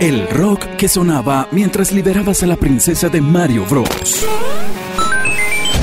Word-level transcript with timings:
El 0.00 0.26
rock 0.30 0.64
que 0.78 0.88
sonaba 0.88 1.46
mientras 1.50 1.92
liberabas 1.92 2.42
a 2.42 2.46
la 2.46 2.56
princesa 2.56 3.10
de 3.10 3.20
Mario 3.20 3.66
Bros. 3.66 4.24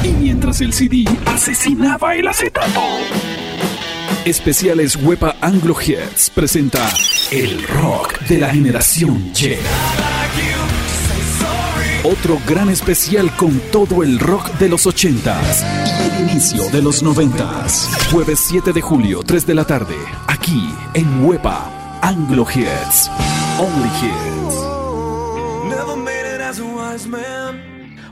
Y 0.03 0.07
mientras 0.07 0.59
el 0.59 0.73
CD 0.73 1.05
asesinaba 1.27 2.15
el 2.15 2.27
acetato. 2.27 2.81
Especiales 4.25 4.95
Wepa 4.95 5.35
Anglo 5.39 5.75
Hits 5.79 6.31
presenta 6.31 6.89
el 7.29 7.61
rock 7.67 8.19
de 8.21 8.39
la 8.39 8.49
generación 8.49 9.31
Y. 9.39 9.57
Otro 12.03 12.39
gran 12.47 12.69
especial 12.69 13.35
con 13.35 13.59
todo 13.71 14.01
el 14.01 14.17
rock 14.17 14.51
de 14.53 14.69
los 14.69 14.87
80s 14.87 15.63
y 15.95 16.09
el 16.09 16.29
inicio 16.31 16.63
de 16.71 16.81
los 16.81 17.03
90s. 17.03 18.11
Jueves 18.11 18.39
7 18.47 18.73
de 18.73 18.81
julio, 18.81 19.21
3 19.23 19.45
de 19.45 19.53
la 19.53 19.65
tarde, 19.65 19.95
aquí 20.25 20.73
en 20.95 21.23
Wepa 21.23 21.99
Anglo 22.01 22.47
Hits. 22.49 23.11
Only 23.59 23.89
Hits. 23.99 24.37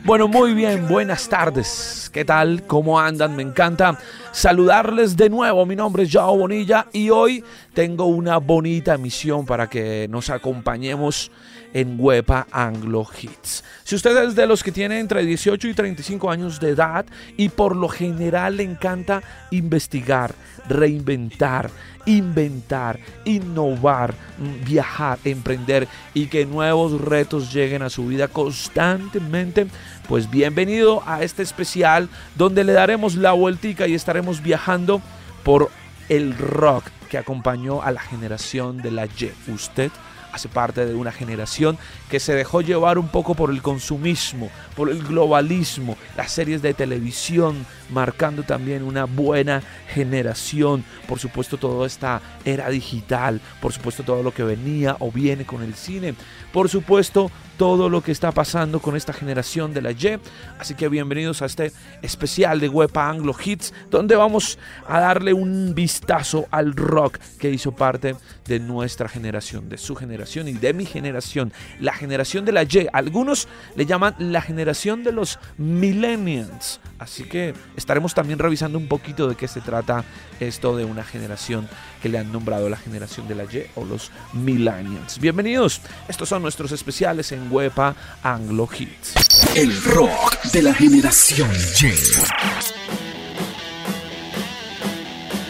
Bueno, 0.03 0.27
muy 0.27 0.53
bien, 0.53 0.87
buenas 0.87 1.29
tardes. 1.29 2.09
¿Qué 2.11 2.25
tal? 2.25 2.63
¿Cómo 2.65 2.99
andan? 2.99 3.35
Me 3.35 3.43
encanta 3.43 3.99
saludarles 4.31 5.15
de 5.15 5.29
nuevo. 5.29 5.65
Mi 5.65 5.75
nombre 5.75 6.03
es 6.03 6.09
Joao 6.11 6.37
Bonilla 6.37 6.87
y 6.93 7.09
hoy 7.11 7.43
tengo 7.73 8.05
una 8.05 8.37
bonita 8.37 8.97
misión 8.97 9.45
para 9.45 9.67
que 9.67 10.07
nos 10.09 10.29
acompañemos 10.29 11.31
en 11.75 11.97
Wepa 11.99 12.47
Anglo 12.51 13.05
Hits. 13.21 13.61
Si 13.83 13.95
usted 13.95 14.15
es 14.23 14.33
de 14.33 14.47
los 14.47 14.63
que 14.63 14.71
tiene 14.71 14.97
entre 14.97 15.25
18 15.25 15.67
y 15.67 15.73
35 15.73 16.31
años 16.31 16.61
de 16.61 16.69
edad 16.69 17.05
y 17.35 17.49
por 17.49 17.75
lo 17.75 17.89
general 17.89 18.55
le 18.55 18.63
encanta 18.63 19.21
investigar, 19.51 20.33
reinventar, 20.69 21.69
inventar, 22.05 22.97
innovar, 23.25 24.13
mm, 24.37 24.63
viajar, 24.63 25.19
emprender 25.25 25.89
y 26.13 26.27
que 26.27 26.45
nuevos 26.45 27.01
retos 27.01 27.53
lleguen 27.53 27.81
a 27.81 27.89
su 27.89 28.07
vida 28.07 28.29
constantemente, 28.29 29.67
pues 30.07 30.31
bienvenido 30.31 31.03
a 31.05 31.23
este 31.23 31.43
especial 31.43 32.07
donde 32.35 32.63
le 32.63 32.71
daremos 32.71 33.15
la 33.15 33.33
vueltica 33.33 33.85
y 33.85 33.95
estaremos 33.95 34.41
viajando 34.41 35.01
por 35.43 35.69
el 36.07 36.37
rock 36.37 36.85
que 37.09 37.17
acompañó 37.17 37.81
a 37.81 37.91
la 37.91 37.99
generación 37.99 38.77
de 38.77 38.91
la 38.91 39.07
Y. 39.07 39.31
Usted 39.51 39.91
hace 40.35 40.49
parte 40.49 40.85
de 40.85 40.93
una 40.93 41.13
generación 41.13 41.77
que 42.09 42.19
se 42.19 42.35
dejó 42.35 42.59
llevar 42.59 42.97
un 42.97 43.07
poco 43.07 43.35
por 43.35 43.49
el 43.51 43.61
consumismo, 43.61 44.49
por 44.75 44.89
el 44.89 45.01
globalismo, 45.01 45.97
las 46.17 46.31
series 46.31 46.61
de 46.61 46.73
televisión, 46.73 47.65
marcando 47.89 48.43
también 48.43 48.83
una 48.83 49.05
buena 49.05 49.63
generación, 49.93 50.83
por 51.07 51.19
supuesto 51.19 51.57
toda 51.57 51.87
esta 51.87 52.21
era 52.43 52.69
digital, 52.69 53.39
por 53.61 53.71
supuesto 53.71 54.03
todo 54.03 54.23
lo 54.23 54.33
que 54.33 54.43
venía 54.43 54.97
o 54.99 55.09
viene 55.09 55.45
con 55.45 55.63
el 55.63 55.73
cine, 55.73 56.15
por 56.51 56.67
supuesto 56.67 57.31
todo 57.57 57.89
lo 57.89 58.01
que 58.01 58.11
está 58.11 58.31
pasando 58.31 58.79
con 58.79 58.95
esta 58.95 59.13
generación 59.13 59.73
de 59.73 59.81
la 59.81 59.91
Y. 59.91 60.19
Así 60.59 60.75
que 60.75 60.89
bienvenidos 60.89 61.41
a 61.41 61.45
este 61.45 61.71
especial 62.01 62.59
de 62.59 62.69
Wepa 62.69 63.09
Anglo 63.09 63.35
Hits, 63.43 63.73
donde 63.89 64.15
vamos 64.15 64.59
a 64.87 64.99
darle 64.99 65.33
un 65.33 65.73
vistazo 65.73 66.47
al 66.51 66.73
rock 66.75 67.17
que 67.39 67.49
hizo 67.49 67.71
parte 67.71 68.15
de 68.45 68.59
nuestra 68.59 69.07
generación, 69.07 69.69
de 69.69 69.77
su 69.77 69.95
generación 69.95 70.47
y 70.47 70.53
de 70.53 70.73
mi 70.73 70.85
generación, 70.85 71.53
la 71.79 71.93
generación 71.93 72.45
de 72.45 72.51
la 72.51 72.63
Y. 72.63 72.87
Algunos 72.91 73.47
le 73.75 73.85
llaman 73.85 74.15
la 74.19 74.41
generación 74.41 75.03
de 75.03 75.11
los 75.11 75.39
millennials. 75.57 76.79
Así 77.05 77.23
que 77.25 77.53
estaremos 77.77 78.15
también 78.15 78.39
revisando 78.39 78.79
un 78.79 78.87
poquito 78.87 79.27
de 79.27 79.35
qué 79.35 79.47
se 79.47 79.61
trata 79.61 80.03
esto 80.39 80.75
de 80.75 80.85
una 80.85 81.03
generación 81.03 81.69
que 82.01 82.09
le 82.09 82.17
han 82.17 82.31
nombrado 82.31 82.67
la 82.67 82.77
generación 82.77 83.27
de 83.27 83.35
la 83.35 83.43
Y 83.43 83.67
o 83.75 83.85
los 83.85 84.09
millennials. 84.33 85.19
Bienvenidos, 85.19 85.81
estos 86.07 86.27
son 86.27 86.41
nuestros 86.41 86.71
especiales 86.71 87.31
en 87.31 87.51
Wepa 87.51 87.95
Anglo 88.23 88.67
Hits. 88.75 89.13
El 89.55 89.79
rock 89.83 90.41
de 90.51 90.63
la 90.63 90.73
generación 90.73 91.51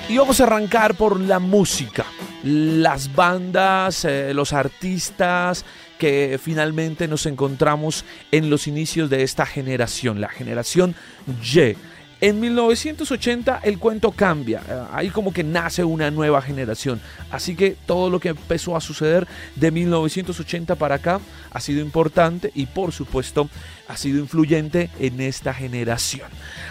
Y. 0.09 0.13
Y 0.13 0.17
vamos 0.17 0.41
a 0.41 0.43
arrancar 0.43 0.95
por 0.95 1.21
la 1.21 1.39
música. 1.39 2.05
Las 2.43 3.15
bandas, 3.15 4.03
eh, 4.03 4.33
los 4.33 4.51
artistas 4.51 5.63
que 5.97 6.39
finalmente 6.41 7.07
nos 7.07 7.25
encontramos 7.25 8.05
en 8.31 8.49
los 8.49 8.67
inicios 8.67 9.09
de 9.09 9.23
esta 9.23 9.45
generación, 9.45 10.21
la 10.21 10.29
generación 10.29 10.95
Y. 11.41 11.75
En 12.21 12.39
1980 12.39 13.59
el 13.63 13.77
cuento 13.77 14.11
cambia, 14.11 14.61
eh, 14.69 14.83
ahí 14.93 15.09
como 15.09 15.33
que 15.33 15.43
nace 15.43 15.83
una 15.83 16.09
nueva 16.11 16.41
generación. 16.41 17.01
Así 17.29 17.57
que 17.57 17.75
todo 17.85 18.09
lo 18.09 18.21
que 18.21 18.29
empezó 18.29 18.77
a 18.77 18.81
suceder 18.81 19.27
de 19.55 19.69
1980 19.69 20.75
para 20.75 20.95
acá 20.95 21.19
ha 21.51 21.59
sido 21.59 21.81
importante 21.81 22.51
y 22.55 22.67
por 22.67 22.93
supuesto 22.93 23.49
ha 23.89 23.97
sido 23.97 24.19
influyente 24.19 24.89
en 24.97 25.19
esta 25.19 25.53
generación. 25.53 26.29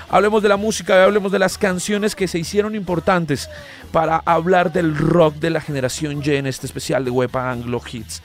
Hablemos 0.09 0.43
de 0.43 0.49
la 0.49 0.57
música 0.57 1.05
hablemos 1.05 1.31
de 1.31 1.39
las 1.39 1.59
canciones 1.59 2.17
que 2.17 2.27
se 2.27 2.39
hicieron 2.39 2.75
importantes 2.75 3.51
para 3.93 4.17
hablar 4.25 4.73
del 4.73 4.97
rock 4.97 5.37
de 5.37 5.51
la 5.51 5.61
generación 5.61 6.23
Y 6.25 6.31
en 6.31 6.47
este 6.47 6.67
especial 6.67 7.05
de 7.05 7.11
Wepa 7.11 7.51
Anglo 7.51 7.83
Hits. 7.93 8.23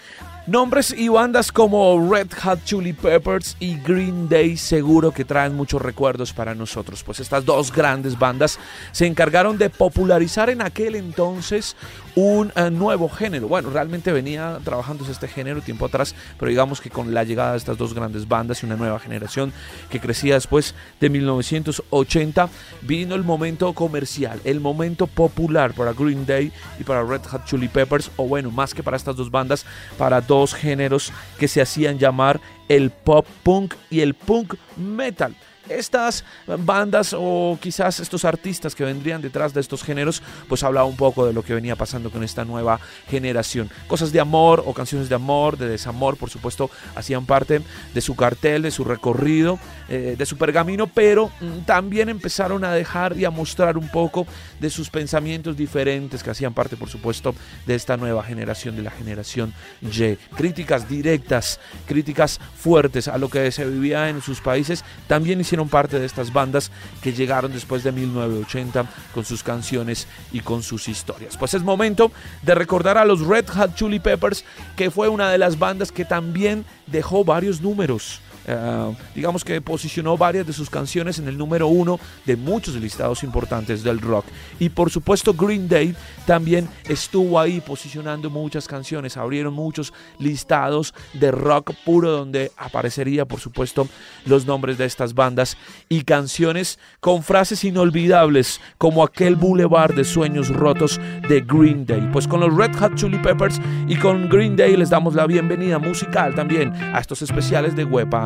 Nombres 0.49 0.95
y 0.97 1.09
bandas 1.09 1.51
como 1.51 2.09
Red 2.11 2.29
Hot 2.41 2.63
Chili 2.63 2.93
Peppers 2.93 3.55
y 3.59 3.77
Green 3.81 4.27
Day 4.27 4.57
seguro 4.57 5.11
que 5.11 5.23
traen 5.23 5.55
muchos 5.55 5.79
recuerdos 5.79 6.33
para 6.33 6.55
nosotros, 6.55 7.03
pues 7.03 7.19
estas 7.19 7.45
dos 7.45 7.71
grandes 7.71 8.17
bandas 8.17 8.57
se 8.91 9.05
encargaron 9.05 9.59
de 9.59 9.69
popularizar 9.69 10.49
en 10.49 10.63
aquel 10.63 10.95
entonces 10.95 11.75
un 12.19 12.51
uh, 12.55 12.69
nuevo 12.69 13.07
género. 13.07 13.47
Bueno, 13.47 13.69
realmente 13.69 14.11
venía 14.11 14.59
trabajándose 14.65 15.11
este 15.11 15.29
género 15.29 15.61
tiempo 15.61 15.85
atrás, 15.85 16.13
pero 16.37 16.49
digamos 16.49 16.81
que 16.81 16.89
con 16.89 17.13
la 17.13 17.23
llegada 17.23 17.51
de 17.51 17.57
estas 17.57 17.77
dos 17.77 17.93
grandes 17.93 18.27
bandas 18.27 18.61
y 18.61 18.65
una 18.65 18.75
nueva 18.75 18.99
generación 18.99 19.53
que 19.89 20.01
crecía 20.01 20.33
después 20.33 20.75
de 20.99 21.09
1980, 21.09 22.49
vino 22.81 23.15
el 23.15 23.23
momento 23.23 23.71
comercial, 23.73 24.41
el 24.43 24.59
momento 24.59 25.07
popular 25.07 25.73
para 25.73 25.93
Green 25.93 26.25
Day 26.25 26.51
y 26.77 26.83
para 26.83 27.03
Red 27.03 27.21
Hot 27.23 27.45
Chili 27.45 27.69
Peppers, 27.69 28.11
o 28.17 28.27
bueno, 28.27 28.51
más 28.51 28.73
que 28.73 28.83
para 28.83 28.97
estas 28.97 29.15
dos 29.15 29.31
bandas, 29.31 29.65
para 29.97 30.19
dos 30.19 30.53
géneros 30.53 31.13
que 31.37 31.47
se 31.47 31.61
hacían 31.61 31.99
llamar 31.99 32.41
el 32.67 32.91
pop 32.91 33.25
punk 33.43 33.75
y 33.89 34.01
el 34.01 34.13
punk 34.13 34.55
metal 34.75 35.35
estas 35.69 36.23
bandas 36.45 37.15
o 37.17 37.57
quizás 37.61 37.99
estos 37.99 38.25
artistas 38.25 38.75
que 38.75 38.83
vendrían 38.83 39.21
detrás 39.21 39.53
de 39.53 39.61
estos 39.61 39.83
géneros, 39.83 40.21
pues 40.47 40.63
hablaba 40.63 40.85
un 40.85 40.95
poco 40.95 41.25
de 41.25 41.33
lo 41.33 41.43
que 41.43 41.53
venía 41.53 41.75
pasando 41.75 42.11
con 42.11 42.23
esta 42.23 42.45
nueva 42.45 42.79
generación. 43.07 43.69
Cosas 43.87 44.11
de 44.11 44.19
amor 44.19 44.63
o 44.65 44.73
canciones 44.73 45.09
de 45.09 45.15
amor, 45.15 45.57
de 45.57 45.69
desamor, 45.69 46.17
por 46.17 46.29
supuesto, 46.29 46.69
hacían 46.95 47.25
parte 47.25 47.61
de 47.93 48.01
su 48.01 48.15
cartel, 48.15 48.61
de 48.61 48.71
su 48.71 48.83
recorrido, 48.83 49.59
eh, 49.87 50.15
de 50.17 50.25
su 50.25 50.37
pergamino, 50.37 50.87
pero 50.87 51.31
mm, 51.41 51.65
también 51.65 52.09
empezaron 52.09 52.63
a 52.63 52.71
dejar 52.71 53.17
y 53.17 53.25
a 53.25 53.29
mostrar 53.29 53.77
un 53.77 53.89
poco 53.89 54.25
de 54.59 54.69
sus 54.69 54.89
pensamientos 54.89 55.57
diferentes 55.57 56.23
que 56.23 56.29
hacían 56.29 56.53
parte, 56.53 56.77
por 56.77 56.89
supuesto, 56.89 57.35
de 57.65 57.75
esta 57.75 57.97
nueva 57.97 58.23
generación, 58.23 58.75
de 58.75 58.83
la 58.83 58.91
generación 58.91 59.53
Y. 59.81 60.15
Críticas 60.35 60.87
directas, 60.87 61.59
críticas 61.85 62.39
fuertes 62.55 63.07
a 63.07 63.17
lo 63.17 63.29
que 63.29 63.51
se 63.51 63.65
vivía 63.65 64.09
en 64.09 64.21
sus 64.21 64.41
países, 64.41 64.83
también 65.07 65.41
hicieron 65.41 65.58
parte 65.67 65.99
de 65.99 66.05
estas 66.05 66.31
bandas 66.31 66.71
que 67.01 67.11
llegaron 67.11 67.51
después 67.51 67.83
de 67.83 67.91
1980 67.91 68.85
con 69.13 69.25
sus 69.25 69.43
canciones 69.43 70.07
y 70.31 70.39
con 70.39 70.63
sus 70.63 70.87
historias. 70.87 71.35
Pues 71.37 71.53
es 71.53 71.63
momento 71.63 72.11
de 72.43 72.55
recordar 72.55 72.97
a 72.97 73.05
los 73.05 73.21
Red 73.21 73.47
Hot 73.49 73.75
Chili 73.75 73.99
Peppers, 73.99 74.45
que 74.77 74.91
fue 74.91 75.09
una 75.09 75.29
de 75.29 75.37
las 75.37 75.59
bandas 75.59 75.91
que 75.91 76.05
también 76.05 76.65
dejó 76.87 77.25
varios 77.25 77.61
números 77.61 78.21
Uh, 78.49 78.95
digamos 79.13 79.43
que 79.43 79.61
posicionó 79.61 80.17
varias 80.17 80.47
de 80.47 80.53
sus 80.53 80.71
canciones 80.71 81.19
en 81.19 81.27
el 81.27 81.37
número 81.37 81.67
uno 81.67 81.99
de 82.25 82.35
muchos 82.35 82.73
listados 82.75 83.23
importantes 83.23 83.83
del 83.83 84.01
rock. 84.01 84.25
Y 84.59 84.69
por 84.69 84.89
supuesto 84.89 85.35
Green 85.35 85.67
Day 85.69 85.95
también 86.25 86.67
estuvo 86.85 87.39
ahí 87.39 87.61
posicionando 87.61 88.31
muchas 88.31 88.67
canciones, 88.67 89.17
abrieron 89.17 89.53
muchos 89.53 89.93
listados 90.17 90.95
de 91.13 91.29
rock 91.29 91.73
puro 91.85 92.09
donde 92.11 92.51
aparecería 92.57 93.25
por 93.25 93.39
supuesto 93.39 93.87
los 94.25 94.47
nombres 94.47 94.79
de 94.79 94.85
estas 94.85 95.13
bandas 95.13 95.55
y 95.87 96.01
canciones 96.01 96.79
con 97.01 97.21
frases 97.21 97.63
inolvidables 97.63 98.61
como 98.79 99.03
aquel 99.03 99.35
Boulevard 99.35 99.93
de 99.93 100.05
Sueños 100.05 100.49
Rotos 100.49 100.99
de 101.27 101.41
Green 101.41 101.85
Day. 101.85 102.09
Pues 102.11 102.27
con 102.27 102.39
los 102.39 102.55
Red 102.55 102.75
Hot 102.79 102.95
Chili 102.95 103.19
Peppers 103.19 103.61
y 103.87 103.95
con 103.95 104.27
Green 104.27 104.55
Day 104.55 104.75
les 104.75 104.89
damos 104.89 105.13
la 105.13 105.27
bienvenida 105.27 105.77
musical 105.77 106.33
también 106.33 106.73
a 106.73 106.99
estos 106.99 107.21
especiales 107.21 107.75
de 107.75 107.83
Wepa 107.83 108.25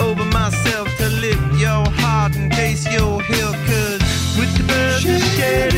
over 0.00 0.24
myself 0.26 0.88
to 0.98 1.08
lift 1.08 1.42
your 1.58 1.84
heart 2.00 2.36
in 2.36 2.48
case 2.50 2.86
you're 2.86 3.22
here. 3.22 3.52
Cause 3.66 4.00
with 4.38 4.56
the 4.56 4.64
birds, 4.66 5.36
share. 5.36 5.73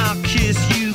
I'll 0.00 0.22
kiss 0.22 0.58
you, 0.78 0.87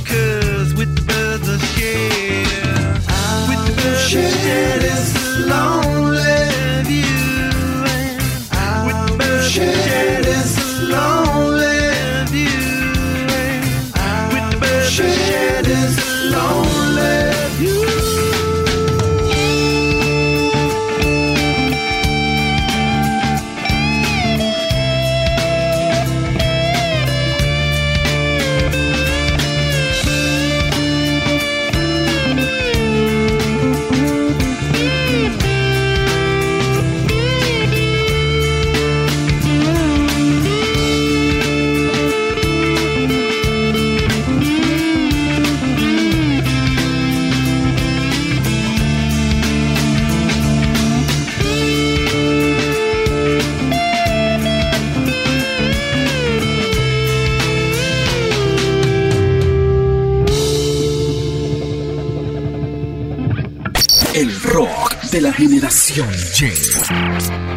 generación 65.35 66.09
Y. 66.39 67.52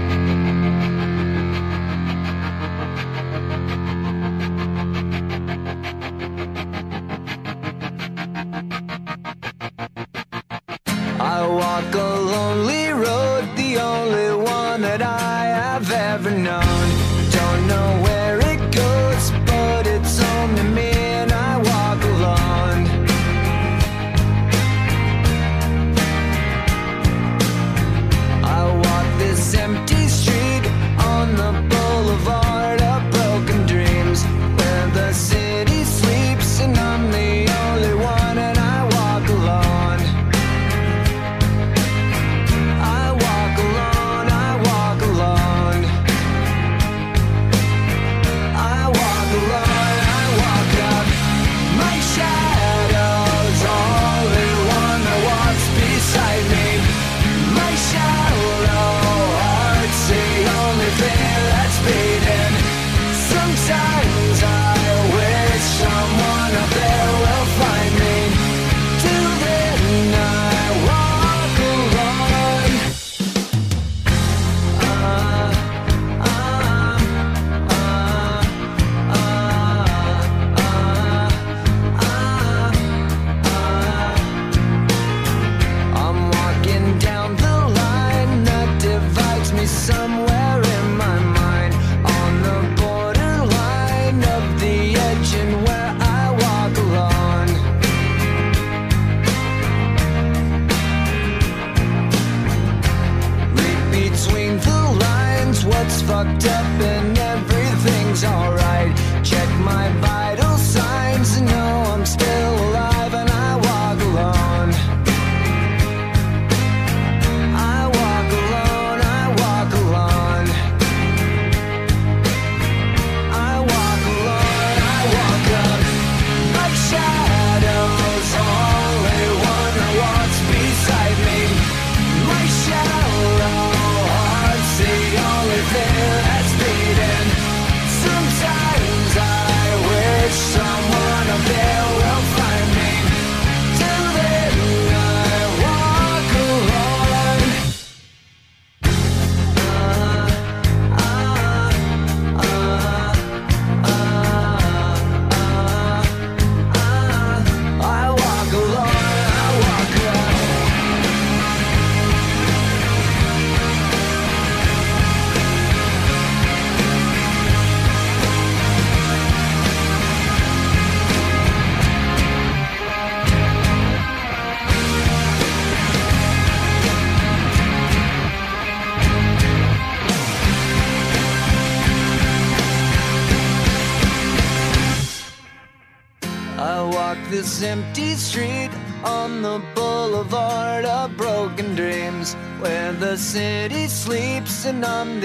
and 194.66 194.84
I'm 194.84 195.15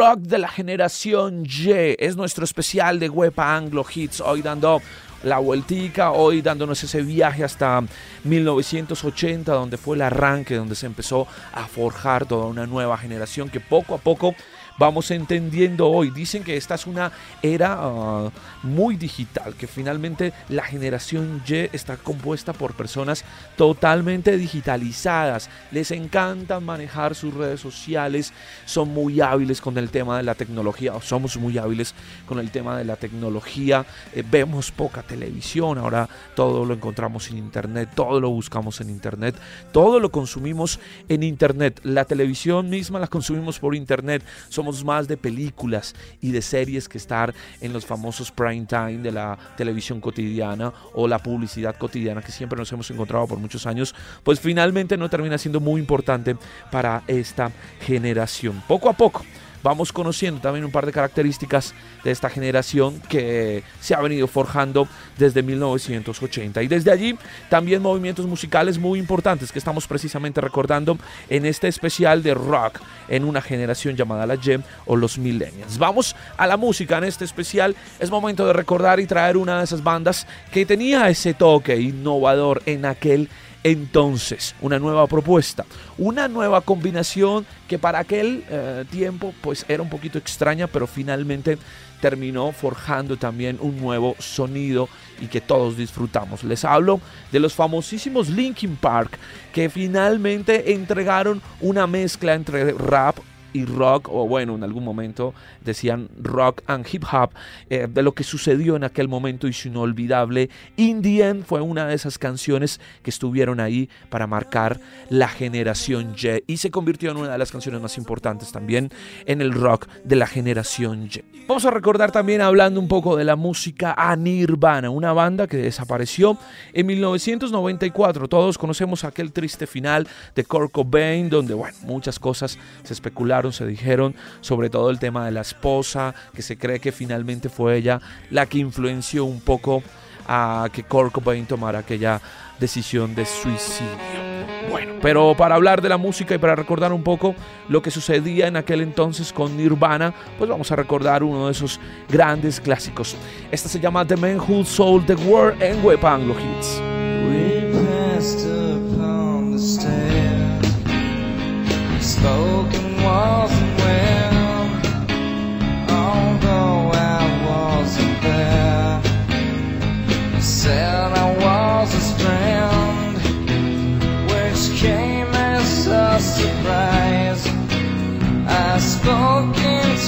rock 0.00 0.20
de 0.20 0.38
la 0.38 0.48
generación 0.48 1.44
Y 1.44 1.72
es 1.98 2.16
nuestro 2.16 2.42
especial 2.42 2.98
de 2.98 3.10
Wepa 3.10 3.54
Anglo 3.54 3.84
Hits, 3.94 4.22
hoy 4.22 4.40
dando 4.40 4.80
la 5.24 5.38
vueltica, 5.40 6.12
hoy 6.12 6.40
dándonos 6.40 6.82
ese 6.82 7.02
viaje 7.02 7.44
hasta 7.44 7.82
1980, 8.24 9.52
donde 9.52 9.76
fue 9.76 9.96
el 9.96 10.02
arranque, 10.02 10.54
donde 10.54 10.74
se 10.74 10.86
empezó 10.86 11.28
a 11.52 11.66
forjar 11.66 12.24
toda 12.24 12.46
una 12.46 12.66
nueva 12.66 12.96
generación 12.96 13.50
que 13.50 13.60
poco 13.60 13.94
a 13.94 13.98
poco 13.98 14.34
vamos 14.78 15.10
entendiendo 15.10 15.90
hoy. 15.90 16.10
Dicen 16.10 16.44
que 16.44 16.56
esta 16.56 16.76
es 16.76 16.86
una 16.86 17.12
era 17.42 17.76
ah, 17.78 18.30
muy 18.62 18.96
digital, 18.96 19.54
que 19.54 19.66
finalmente 19.66 20.32
la 20.48 20.64
generación 20.64 21.42
Y 21.46 21.70
está 21.72 21.96
compuesta 21.96 22.52
por 22.52 22.74
personas 22.74 23.24
totalmente 23.56 24.36
digitalizadas. 24.36 25.48
Les 25.70 25.90
encanta 25.90 26.60
manejar 26.60 27.14
sus 27.14 27.34
redes 27.34 27.60
sociales, 27.60 28.32
son 28.66 28.88
muy 28.90 29.20
hábiles 29.20 29.60
con 29.60 29.78
el 29.78 29.90
tema 29.90 30.16
de 30.16 30.22
la 30.22 30.34
tecnología, 30.34 30.94
o 30.94 31.00
somos 31.00 31.36
muy 31.36 31.58
hábiles 31.58 31.94
con 32.26 32.38
el 32.38 32.50
tema 32.50 32.76
de 32.76 32.84
la 32.84 32.96
tecnología. 32.96 33.86
Eh, 34.14 34.22
vemos 34.28 34.70
poca 34.70 35.02
televisión, 35.02 35.78
ahora 35.78 36.08
todo 36.34 36.64
lo 36.64 36.74
encontramos 36.74 37.30
en 37.30 37.38
internet, 37.38 37.90
todo 37.94 38.20
lo 38.20 38.30
buscamos 38.30 38.80
en 38.80 38.90
internet, 38.90 39.34
todo 39.72 40.00
lo 40.00 40.10
consumimos 40.10 40.78
en 41.08 41.22
internet. 41.22 41.80
La 41.82 42.04
televisión 42.04 42.68
misma 42.68 42.98
la 42.98 43.06
consumimos 43.06 43.58
por 43.58 43.74
internet. 43.74 44.22
Somos 44.48 44.84
más 44.84 45.08
de 45.08 45.16
películas 45.16 45.94
y 46.20 46.32
de 46.32 46.42
series 46.42 46.88
que 46.88 46.98
estar 46.98 47.34
en 47.60 47.72
los 47.72 47.86
famosos 47.86 48.30
prime 48.30 48.49
time 48.66 48.98
de 48.98 49.12
la 49.12 49.36
televisión 49.56 50.00
cotidiana 50.00 50.72
o 50.94 51.08
la 51.08 51.18
publicidad 51.18 51.76
cotidiana 51.76 52.22
que 52.22 52.32
siempre 52.32 52.58
nos 52.58 52.70
hemos 52.72 52.90
encontrado 52.90 53.26
por 53.26 53.38
muchos 53.38 53.66
años, 53.66 53.94
pues 54.22 54.40
finalmente 54.40 54.96
no 54.96 55.08
termina 55.08 55.38
siendo 55.38 55.60
muy 55.60 55.80
importante 55.80 56.36
para 56.70 57.02
esta 57.06 57.50
generación. 57.80 58.62
Poco 58.66 58.88
a 58.88 58.92
poco 58.92 59.24
vamos 59.62 59.92
conociendo 59.92 60.40
también 60.40 60.64
un 60.64 60.70
par 60.70 60.86
de 60.86 60.92
características 60.92 61.74
de 62.04 62.10
esta 62.10 62.30
generación 62.30 63.00
que 63.08 63.62
se 63.80 63.94
ha 63.94 64.00
venido 64.00 64.26
forjando 64.26 64.88
desde 65.18 65.42
1980. 65.42 66.62
Y 66.62 66.68
desde 66.68 66.90
allí 66.90 67.18
también 67.48 67.82
movimientos 67.82 68.26
musicales 68.26 68.78
muy 68.78 68.98
importantes 68.98 69.52
que 69.52 69.58
estamos 69.58 69.86
precisamente 69.86 70.40
recordando 70.40 70.98
en 71.28 71.46
este 71.46 71.68
especial 71.68 72.22
de 72.22 72.34
rock 72.34 72.80
en 73.08 73.24
una 73.24 73.42
generación 73.42 73.96
llamada 73.96 74.26
la 74.26 74.36
Gem 74.36 74.62
o 74.86 74.96
los 74.96 75.18
Millennials. 75.18 75.78
Vamos 75.78 76.16
a 76.36 76.46
la 76.46 76.56
música 76.56 76.98
en 76.98 77.04
este 77.04 77.24
especial. 77.24 77.74
Es 77.98 78.10
momento 78.10 78.46
de 78.46 78.52
recordar 78.52 79.00
y 79.00 79.06
traer 79.06 79.36
una 79.36 79.58
de 79.58 79.64
esas 79.64 79.82
bandas 79.82 80.26
que 80.52 80.66
tenía 80.66 81.08
ese 81.08 81.34
toque 81.34 81.76
innovador 81.76 82.62
en 82.66 82.84
aquel 82.84 83.28
entonces 83.62 84.54
una 84.60 84.78
nueva 84.78 85.06
propuesta, 85.06 85.64
una 85.98 86.28
nueva 86.28 86.60
combinación 86.60 87.46
que 87.68 87.78
para 87.78 87.98
aquel 87.98 88.44
eh, 88.48 88.84
tiempo 88.90 89.34
pues 89.40 89.64
era 89.68 89.82
un 89.82 89.90
poquito 89.90 90.18
extraña, 90.18 90.66
pero 90.66 90.86
finalmente 90.86 91.58
terminó 92.00 92.52
forjando 92.52 93.16
también 93.16 93.58
un 93.60 93.78
nuevo 93.78 94.16
sonido 94.18 94.88
y 95.20 95.26
que 95.26 95.40
todos 95.40 95.76
disfrutamos. 95.76 96.44
Les 96.44 96.64
hablo 96.64 97.00
de 97.30 97.40
los 97.40 97.54
famosísimos 97.54 98.28
Linkin 98.28 98.76
Park 98.76 99.18
que 99.52 99.68
finalmente 99.68 100.72
entregaron 100.72 101.42
una 101.60 101.86
mezcla 101.86 102.34
entre 102.34 102.72
rap 102.72 103.18
y 103.52 103.64
rock, 103.64 104.08
o 104.10 104.26
bueno, 104.26 104.54
en 104.54 104.64
algún 104.64 104.84
momento 104.84 105.34
decían 105.64 106.08
rock 106.20 106.62
and 106.66 106.86
hip 106.90 107.04
hop, 107.10 107.30
eh, 107.68 107.88
de 107.90 108.02
lo 108.02 108.12
que 108.12 108.24
sucedió 108.24 108.76
en 108.76 108.84
aquel 108.84 109.08
momento 109.08 109.48
y 109.48 109.52
su 109.52 109.68
inolvidable 109.68 110.50
Indian 110.76 111.44
fue 111.44 111.60
una 111.60 111.86
de 111.86 111.94
esas 111.94 112.18
canciones 112.18 112.80
que 113.02 113.10
estuvieron 113.10 113.60
ahí 113.60 113.88
para 114.08 114.26
marcar 114.26 114.80
la 115.08 115.28
generación 115.28 116.14
Y 116.46 116.52
y 116.52 116.56
se 116.56 116.70
convirtió 116.70 117.10
en 117.10 117.16
una 117.16 117.32
de 117.32 117.38
las 117.38 117.52
canciones 117.52 117.80
más 117.80 117.96
importantes 117.98 118.52
también 118.52 118.90
en 119.26 119.40
el 119.40 119.52
rock 119.52 119.88
de 120.04 120.16
la 120.16 120.26
generación 120.26 121.08
Y. 121.08 121.29
Vamos 121.50 121.64
a 121.64 121.72
recordar 121.72 122.12
también 122.12 122.42
hablando 122.42 122.78
un 122.78 122.86
poco 122.86 123.16
de 123.16 123.24
la 123.24 123.34
música 123.34 123.92
a 123.98 124.14
Nirvana, 124.14 124.88
una 124.88 125.12
banda 125.12 125.48
que 125.48 125.56
desapareció 125.56 126.38
en 126.72 126.86
1994. 126.86 128.28
Todos 128.28 128.56
conocemos 128.56 129.02
aquel 129.02 129.32
triste 129.32 129.66
final 129.66 130.06
de 130.36 130.44
Kurt 130.44 130.70
Cobain, 130.70 131.28
donde 131.28 131.54
bueno, 131.54 131.76
muchas 131.82 132.20
cosas 132.20 132.56
se 132.84 132.92
especularon 132.92 133.52
se 133.52 133.66
dijeron, 133.66 134.14
sobre 134.42 134.70
todo 134.70 134.90
el 134.90 135.00
tema 135.00 135.24
de 135.24 135.32
la 135.32 135.40
esposa, 135.40 136.14
que 136.32 136.42
se 136.42 136.56
cree 136.56 136.78
que 136.78 136.92
finalmente 136.92 137.48
fue 137.48 137.78
ella 137.78 138.00
la 138.30 138.46
que 138.46 138.58
influenció 138.58 139.24
un 139.24 139.40
poco 139.40 139.82
a 140.28 140.68
que 140.72 140.84
Kurt 140.84 141.10
Cobain 141.10 141.46
tomara 141.46 141.80
aquella 141.80 142.20
decisión 142.60 143.14
de 143.14 143.24
suicidio. 143.24 144.30
Bueno, 144.70 144.94
pero 145.02 145.34
para 145.36 145.56
hablar 145.56 145.80
de 145.82 145.88
la 145.88 145.96
música 145.96 146.34
y 146.34 146.38
para 146.38 146.54
recordar 146.54 146.92
un 146.92 147.02
poco 147.02 147.34
lo 147.68 147.82
que 147.82 147.90
sucedía 147.90 148.46
en 148.46 148.56
aquel 148.56 148.82
entonces 148.82 149.32
con 149.32 149.56
Nirvana, 149.56 150.14
pues 150.38 150.48
vamos 150.48 150.70
a 150.70 150.76
recordar 150.76 151.24
uno 151.24 151.46
de 151.46 151.52
esos 151.52 151.80
grandes 152.08 152.60
clásicos. 152.60 153.16
Esta 153.50 153.68
se 153.68 153.80
llama 153.80 154.06
The 154.06 154.16
Man 154.16 154.38
Who 154.38 154.64
Sold 154.64 155.06
the 155.06 155.14
World 155.14 155.60
en 155.62 155.84
Web 155.84 156.06
Anglo 156.06 156.36
Hits. 156.38 156.80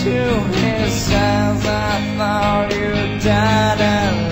Into 0.05 0.59
his 0.59 1.13
eyes, 1.13 1.67
I 1.67 2.17
thought 2.17 2.73
you 2.75 3.21
died 3.21 4.32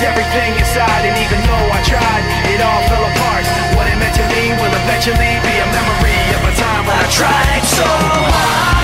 Kept 0.00 0.16
everything 0.16 0.58
inside, 0.58 1.04
and 1.04 1.18
even 1.18 1.44
though 1.44 1.76
I 1.76 1.82
tried, 1.84 2.24
it 2.48 2.60
all 2.62 2.80
fell 2.88 3.04
apart. 3.04 3.44
What 3.76 3.86
it 3.86 3.98
meant 4.00 4.14
to 4.16 4.24
me 4.32 4.48
will 4.56 4.72
eventually 4.72 5.36
be 5.44 5.54
a 5.60 5.66
memory 5.76 6.20
of 6.36 6.42
a 6.48 6.56
time 6.56 6.86
when 6.86 6.96
I 6.96 7.08
tried 7.10 7.64
so 7.64 7.84
hard 7.84 8.79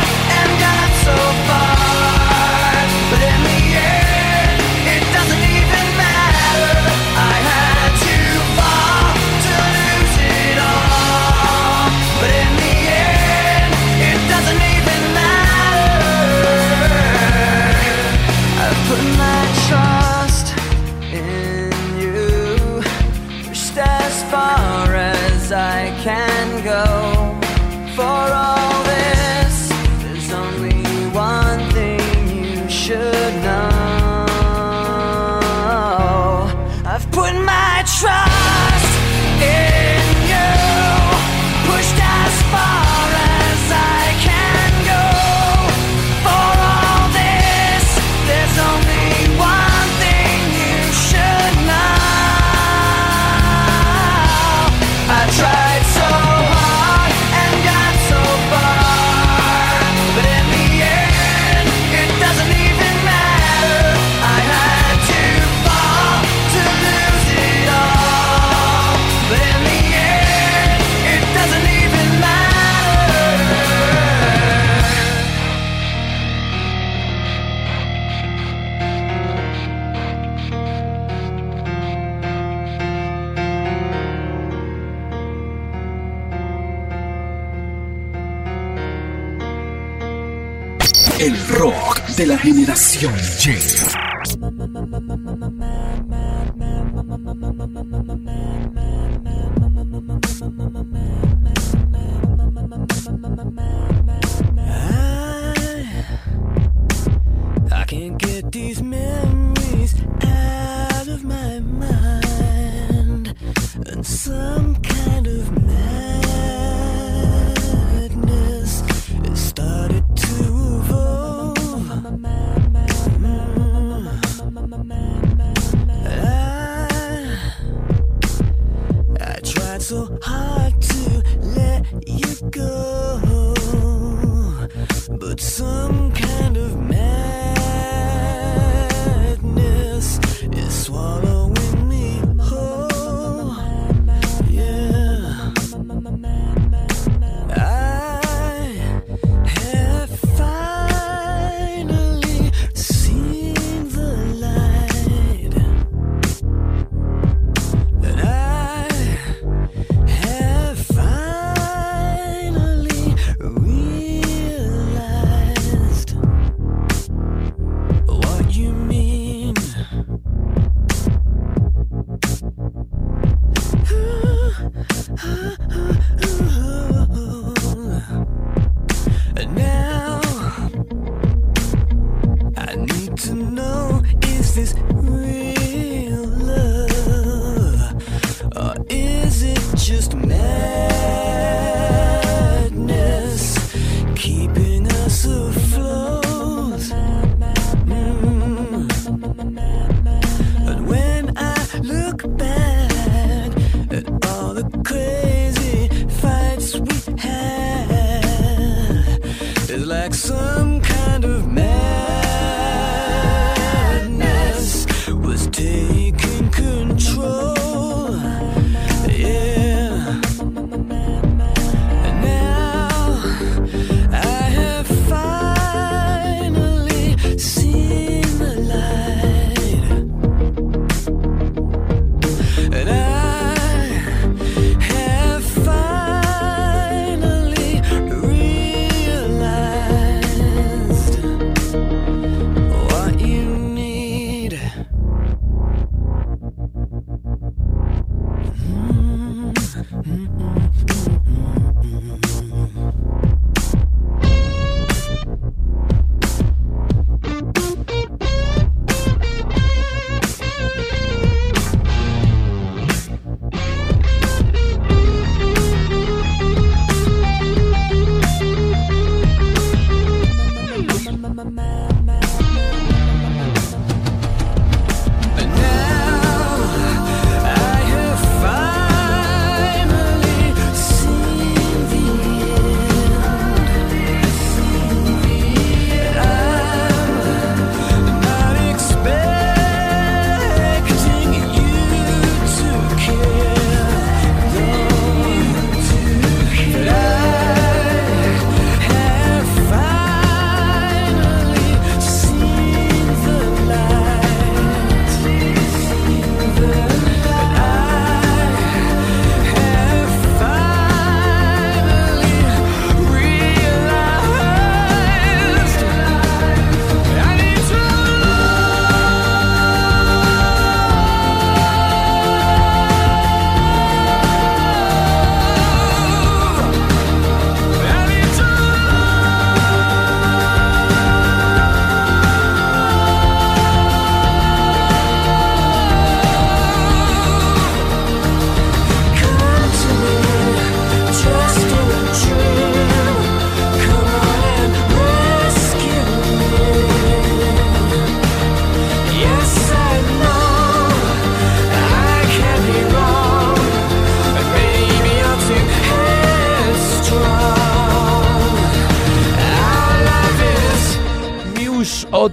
generación 92.46 93.12
Y. 93.44 93.85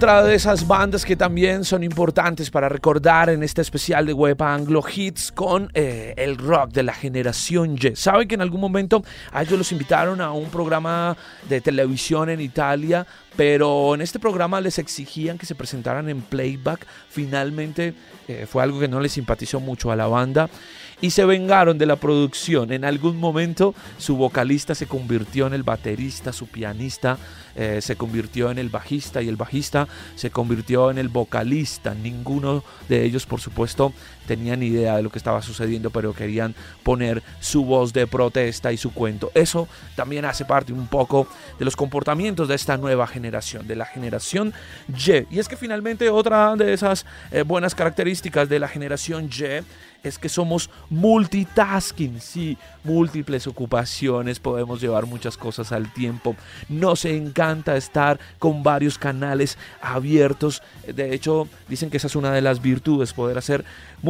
otra 0.04 0.22
de 0.22 0.34
esas 0.34 0.66
bandas 0.66 1.02
que 1.02 1.16
también 1.16 1.64
son 1.64 1.82
importantes 1.82 2.50
para 2.50 2.68
recordar 2.68 3.30
en 3.30 3.42
este 3.42 3.62
especial 3.62 4.04
de 4.04 4.12
Web 4.12 4.42
Anglo 4.42 4.84
Hits 4.86 5.32
con 5.32 5.70
eh, 5.72 6.12
el 6.18 6.36
rock 6.36 6.72
de 6.72 6.82
la 6.82 6.92
generación 6.92 7.78
Y. 7.80 7.96
Saben 7.96 8.28
que 8.28 8.34
en 8.34 8.42
algún 8.42 8.60
momento 8.60 9.02
a 9.32 9.40
ellos 9.40 9.56
los 9.56 9.72
invitaron 9.72 10.20
a 10.20 10.30
un 10.32 10.50
programa 10.50 11.16
de 11.48 11.62
televisión 11.62 12.28
en 12.28 12.42
Italia, 12.42 13.06
pero 13.34 13.94
en 13.94 14.02
este 14.02 14.18
programa 14.18 14.60
les 14.60 14.78
exigían 14.78 15.38
que 15.38 15.46
se 15.46 15.54
presentaran 15.54 16.10
en 16.10 16.20
playback. 16.20 16.86
Finalmente 17.08 17.94
eh, 18.28 18.46
fue 18.46 18.62
algo 18.62 18.80
que 18.80 18.88
no 18.88 19.00
les 19.00 19.12
simpatizó 19.12 19.58
mucho 19.58 19.90
a 19.90 19.96
la 19.96 20.06
banda 20.06 20.50
y 21.00 21.10
se 21.10 21.24
vengaron 21.24 21.78
de 21.78 21.86
la 21.86 21.96
producción. 21.96 22.72
En 22.72 22.84
algún 22.84 23.16
momento 23.18 23.74
su 23.98 24.16
vocalista 24.16 24.74
se 24.74 24.86
convirtió 24.86 25.46
en 25.46 25.54
el 25.54 25.62
baterista, 25.62 26.32
su 26.32 26.46
pianista 26.46 27.18
eh, 27.56 27.80
se 27.80 27.96
convirtió 27.96 28.50
en 28.50 28.58
el 28.58 28.68
bajista 28.68 29.22
y 29.22 29.28
el 29.28 29.36
bajista 29.36 29.86
se 30.16 30.30
convirtió 30.30 30.90
en 30.90 30.98
el 30.98 31.08
vocalista. 31.08 31.94
Ninguno 31.94 32.64
de 32.88 33.04
ellos, 33.04 33.26
por 33.26 33.40
supuesto, 33.40 33.92
tenía 34.26 34.56
ni 34.56 34.66
idea 34.66 34.96
de 34.96 35.02
lo 35.02 35.10
que 35.10 35.18
estaba 35.18 35.42
sucediendo, 35.42 35.90
pero 35.90 36.14
querían 36.14 36.54
poner 36.82 37.22
su 37.40 37.64
voz 37.64 37.92
de 37.92 38.06
protesta 38.06 38.72
y 38.72 38.76
su 38.76 38.92
cuento. 38.92 39.30
Eso 39.34 39.68
también 39.96 40.24
hace 40.24 40.44
parte 40.44 40.72
un 40.72 40.86
poco 40.86 41.26
de 41.58 41.64
los 41.64 41.76
comportamientos 41.76 42.48
de 42.48 42.54
esta 42.54 42.76
nueva 42.76 43.06
generación, 43.06 43.66
de 43.66 43.76
la 43.76 43.86
generación 43.86 44.52
Y. 44.88 45.34
Y 45.34 45.38
es 45.38 45.48
que 45.48 45.56
finalmente 45.56 46.10
otra 46.10 46.56
de 46.56 46.72
esas 46.72 47.06
eh, 47.30 47.42
buenas 47.42 47.74
características 47.74 48.48
de 48.48 48.58
la 48.58 48.68
generación 48.68 49.28
Y 49.30 49.64
es 50.04 50.18
que 50.18 50.28
somos 50.28 50.70
multitasking, 50.90 52.20
sí, 52.20 52.58
múltiples 52.84 53.46
ocupaciones, 53.46 54.38
podemos 54.38 54.80
llevar 54.80 55.06
muchas 55.06 55.38
cosas 55.38 55.72
al 55.72 55.92
tiempo. 55.92 56.36
Nos 56.68 57.06
encanta 57.06 57.76
estar 57.76 58.20
con 58.38 58.62
varios 58.62 58.98
canales 58.98 59.56
abiertos. 59.80 60.62
De 60.86 61.14
hecho, 61.14 61.48
dicen 61.68 61.88
que 61.88 61.96
esa 61.96 62.06
es 62.06 62.16
una 62.16 62.32
de 62.32 62.42
las 62.42 62.60
virtudes, 62.60 63.14
poder 63.14 63.38
hacer 63.38 63.64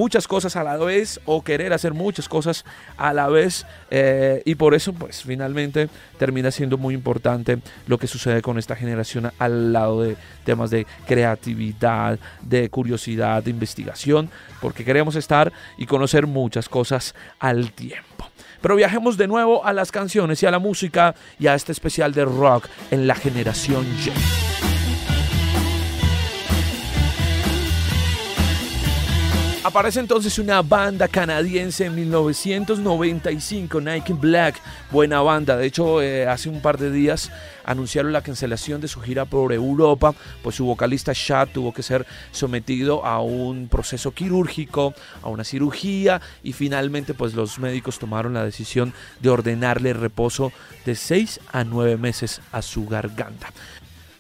muchas 0.04 0.28
cosas 0.28 0.54
a 0.56 0.62
la 0.62 0.76
vez 0.76 1.18
o 1.24 1.42
querer 1.42 1.72
hacer 1.72 1.94
muchas 1.94 2.28
cosas 2.28 2.66
a 2.98 3.14
la 3.14 3.28
vez. 3.28 3.64
eh, 3.90 4.42
y 4.44 4.54
por 4.54 4.74
eso, 4.74 4.92
pues, 4.92 5.22
finalmente 5.22 5.88
termina 6.18 6.50
siendo 6.50 6.76
muy 6.76 6.92
importante 6.92 7.58
lo 7.86 7.96
que 7.96 8.06
sucede 8.06 8.42
con 8.42 8.58
esta 8.58 8.76
generación 8.76 9.32
al 9.38 9.72
lado 9.72 10.02
de 10.02 10.16
temas 10.44 10.70
de 10.70 10.86
creatividad, 11.06 12.18
de 12.42 12.68
curiosidad, 12.68 13.42
de 13.42 13.50
investigación, 13.50 14.28
porque 14.60 14.84
queremos 14.84 15.16
estar 15.16 15.50
y 15.78 15.86
conocer 15.86 16.26
muchas 16.26 16.68
cosas 16.68 17.14
al 17.38 17.72
tiempo. 17.72 18.28
Pero 18.60 18.76
viajemos 18.76 19.16
de 19.16 19.26
nuevo 19.26 19.64
a 19.64 19.72
las 19.72 19.90
canciones 19.90 20.42
y 20.42 20.46
a 20.46 20.50
la 20.50 20.58
música 20.58 21.14
y 21.38 21.46
a 21.46 21.54
este 21.54 21.72
especial 21.72 22.12
de 22.12 22.26
rock 22.26 22.68
en 22.90 23.06
la 23.06 23.14
generación 23.14 23.86
Y. 24.04 24.73
Aparece 29.64 29.98
entonces 29.98 30.38
una 30.38 30.60
banda 30.60 31.08
canadiense 31.08 31.86
en 31.86 31.94
1995, 31.94 33.80
Nike 33.80 34.12
Black, 34.12 34.60
buena 34.90 35.22
banda. 35.22 35.56
De 35.56 35.64
hecho, 35.64 36.02
eh, 36.02 36.28
hace 36.28 36.50
un 36.50 36.60
par 36.60 36.76
de 36.76 36.90
días 36.90 37.30
anunciaron 37.64 38.12
la 38.12 38.20
cancelación 38.20 38.82
de 38.82 38.88
su 38.88 39.00
gira 39.00 39.24
por 39.24 39.54
Europa, 39.54 40.14
pues 40.42 40.56
su 40.56 40.66
vocalista 40.66 41.12
Shad 41.14 41.48
tuvo 41.48 41.72
que 41.72 41.82
ser 41.82 42.04
sometido 42.30 43.06
a 43.06 43.22
un 43.22 43.68
proceso 43.68 44.10
quirúrgico, 44.10 44.92
a 45.22 45.30
una 45.30 45.44
cirugía, 45.44 46.20
y 46.42 46.52
finalmente 46.52 47.14
pues 47.14 47.32
los 47.32 47.58
médicos 47.58 47.98
tomaron 47.98 48.34
la 48.34 48.44
decisión 48.44 48.92
de 49.20 49.30
ordenarle 49.30 49.94
reposo 49.94 50.52
de 50.84 50.94
6 50.94 51.40
a 51.52 51.64
9 51.64 51.96
meses 51.96 52.42
a 52.52 52.60
su 52.60 52.84
garganta. 52.84 53.50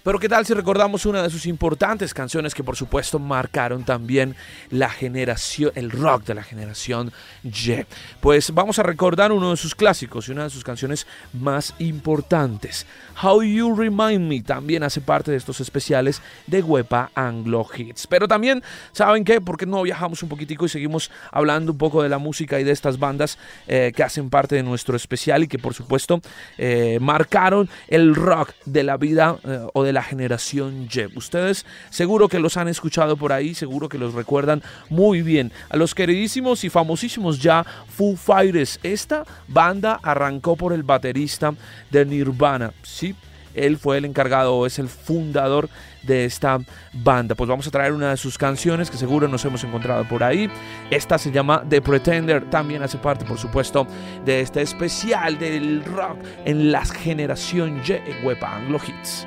Pero 0.04 0.18
qué 0.18 0.28
tal 0.28 0.44
si 0.44 0.52
recordamos 0.52 1.06
una 1.06 1.22
de 1.22 1.30
sus 1.30 1.46
importantes 1.46 2.12
canciones 2.12 2.54
que 2.54 2.62
por 2.62 2.76
supuesto 2.76 3.18
marcaron 3.18 3.84
también 3.84 4.36
la 4.68 4.90
generación, 4.90 5.72
el 5.76 5.90
rock 5.90 6.24
de 6.26 6.34
la 6.34 6.42
generación 6.42 7.10
Y. 7.42 7.86
Pues 8.20 8.52
vamos 8.52 8.78
a 8.78 8.82
recordar 8.82 9.32
uno 9.32 9.50
de 9.50 9.56
sus 9.56 9.74
clásicos 9.74 10.28
y 10.28 10.32
una 10.32 10.44
de 10.44 10.50
sus 10.50 10.62
canciones 10.62 11.06
más 11.32 11.72
importantes. 11.78 12.84
How 13.22 13.42
You 13.42 13.74
Remind 13.74 14.28
Me 14.28 14.42
también 14.42 14.82
hace 14.82 15.00
parte 15.00 15.30
de 15.30 15.38
estos 15.38 15.60
especiales 15.60 16.20
de 16.46 16.62
Wepa 16.62 17.10
Anglo 17.14 17.66
Hits. 17.74 18.06
Pero 18.06 18.28
también, 18.28 18.62
¿saben 18.92 19.24
qué? 19.24 19.40
Porque 19.40 19.64
no 19.64 19.80
viajamos 19.80 20.22
un 20.22 20.28
poquitico 20.28 20.66
y 20.66 20.68
seguimos 20.68 21.10
hablando 21.30 21.72
un 21.72 21.78
poco 21.78 22.02
de 22.02 22.10
la 22.10 22.18
música 22.18 22.60
y 22.60 22.64
de 22.64 22.72
estas 22.72 22.98
bandas 22.98 23.38
eh, 23.66 23.90
que 23.96 24.02
hacen 24.02 24.28
parte 24.28 24.54
de 24.54 24.62
nuestro 24.62 24.96
especial 24.96 25.44
y 25.44 25.48
que 25.48 25.58
por 25.58 25.72
supuesto 25.72 26.20
eh, 26.58 26.98
marcaron 27.00 27.70
el 27.88 28.14
rock 28.14 28.50
de 28.66 28.82
la 28.82 28.98
vida 28.98 29.38
eh, 29.44 29.66
o 29.72 29.82
de 29.82 29.93
la 29.94 30.02
generación 30.02 30.88
Y. 30.90 31.16
Ustedes 31.16 31.64
seguro 31.90 32.28
que 32.28 32.38
los 32.38 32.56
han 32.56 32.68
escuchado 32.68 33.16
por 33.16 33.32
ahí, 33.32 33.54
seguro 33.54 33.88
que 33.88 33.98
los 33.98 34.14
recuerdan 34.14 34.62
muy 34.90 35.22
bien. 35.22 35.52
A 35.70 35.76
los 35.76 35.94
queridísimos 35.94 36.64
y 36.64 36.70
famosísimos 36.70 37.40
ya 37.40 37.64
Foo 37.88 38.16
Fighters. 38.16 38.78
Esta 38.82 39.24
banda 39.48 40.00
arrancó 40.02 40.56
por 40.56 40.72
el 40.72 40.82
baterista 40.82 41.54
de 41.90 42.04
Nirvana. 42.04 42.72
Sí, 42.82 43.14
él 43.54 43.78
fue 43.78 43.98
el 43.98 44.04
encargado, 44.04 44.66
es 44.66 44.78
el 44.78 44.88
fundador 44.88 45.68
de 46.02 46.24
esta 46.24 46.58
banda. 46.92 47.34
Pues 47.34 47.48
vamos 47.48 47.66
a 47.66 47.70
traer 47.70 47.92
una 47.92 48.10
de 48.10 48.16
sus 48.16 48.36
canciones 48.36 48.90
que 48.90 48.96
seguro 48.96 49.28
nos 49.28 49.44
hemos 49.44 49.64
encontrado 49.64 50.06
por 50.08 50.22
ahí. 50.22 50.50
Esta 50.90 51.18
se 51.18 51.30
llama 51.30 51.64
The 51.68 51.80
Pretender. 51.80 52.50
También 52.50 52.82
hace 52.82 52.98
parte, 52.98 53.24
por 53.24 53.38
supuesto, 53.38 53.86
de 54.24 54.40
este 54.40 54.62
especial 54.62 55.38
del 55.38 55.84
rock 55.84 56.18
en 56.44 56.72
la 56.72 56.84
generación 56.84 57.82
Y 57.86 58.26
Wepa 58.26 58.56
Anglo 58.56 58.78
Hits. 58.86 59.26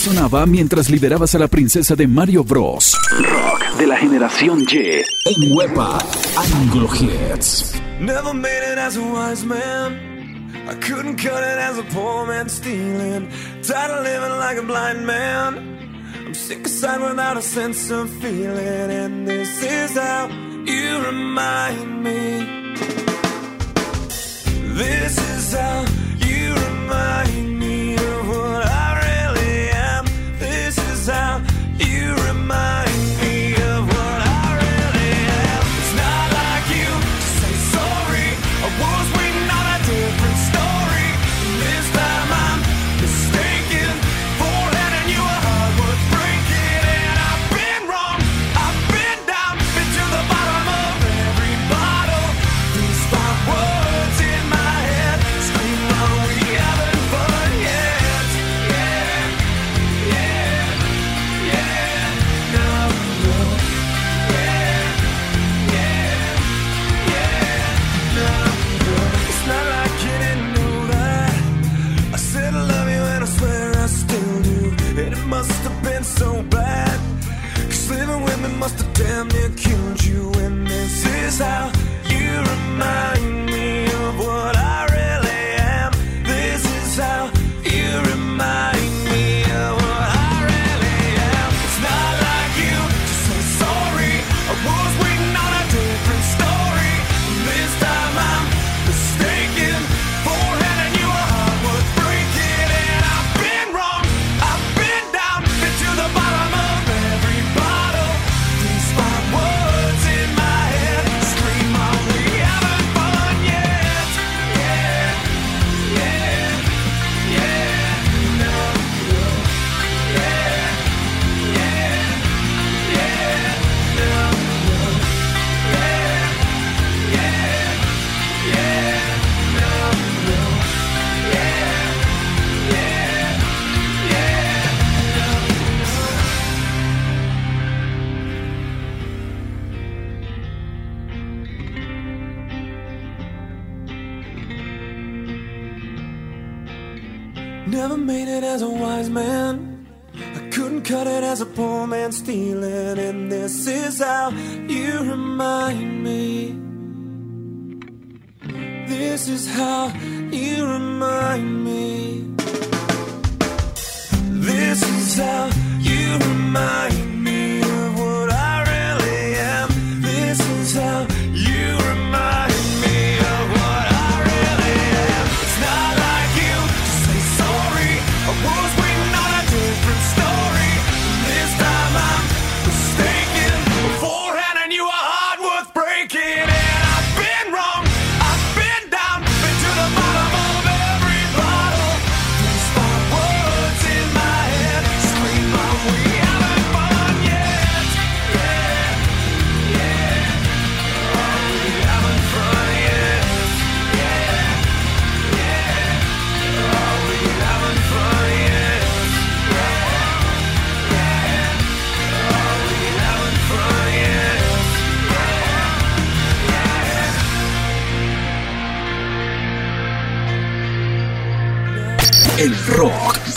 sonaba 0.00 0.46
mientras 0.46 0.88
liderabas 0.88 1.34
a 1.34 1.38
la 1.38 1.48
princesa 1.48 1.94
de 1.94 2.06
Mario 2.06 2.42
Bros. 2.42 2.96
Rock 3.10 3.76
de 3.76 3.86
la 3.86 3.98
generación 3.98 4.64
Y. 4.66 5.02
En 5.26 5.52
Huepa, 5.52 5.98
Anglo 6.54 6.88
Hits. 6.94 7.74
Never 8.00 8.32
made 8.32 8.72
it 8.72 8.78
as 8.78 8.96
a 8.96 9.02
wise 9.02 9.44
man. 9.44 10.50
I 10.66 10.74
couldn't 10.76 11.16
cut 11.16 11.42
it 11.42 11.58
as 11.58 11.78
a 11.78 11.82
poor 11.92 12.26
man 12.26 12.48
stealing. 12.48 13.28
Tired 13.62 13.90
of 13.90 14.04
living 14.04 14.38
like 14.38 14.58
a 14.58 14.62
blind 14.62 15.06
man. 15.06 15.58
I'm 16.24 16.34
sick 16.34 16.64
aside 16.64 17.02
without 17.02 17.36
a 17.36 17.42
sense 17.42 17.90
of 17.90 18.08
feeling. 18.22 18.90
And 18.90 19.28
this 19.28 19.62
is 19.62 19.98
how 19.98 20.28
you 20.64 21.04
remind 21.04 22.02
me. 22.02 22.72
This 24.78 25.18
is 25.18 25.52
how 25.52 25.84
you 26.26 26.54
remind 26.54 27.44
me. 27.44 27.49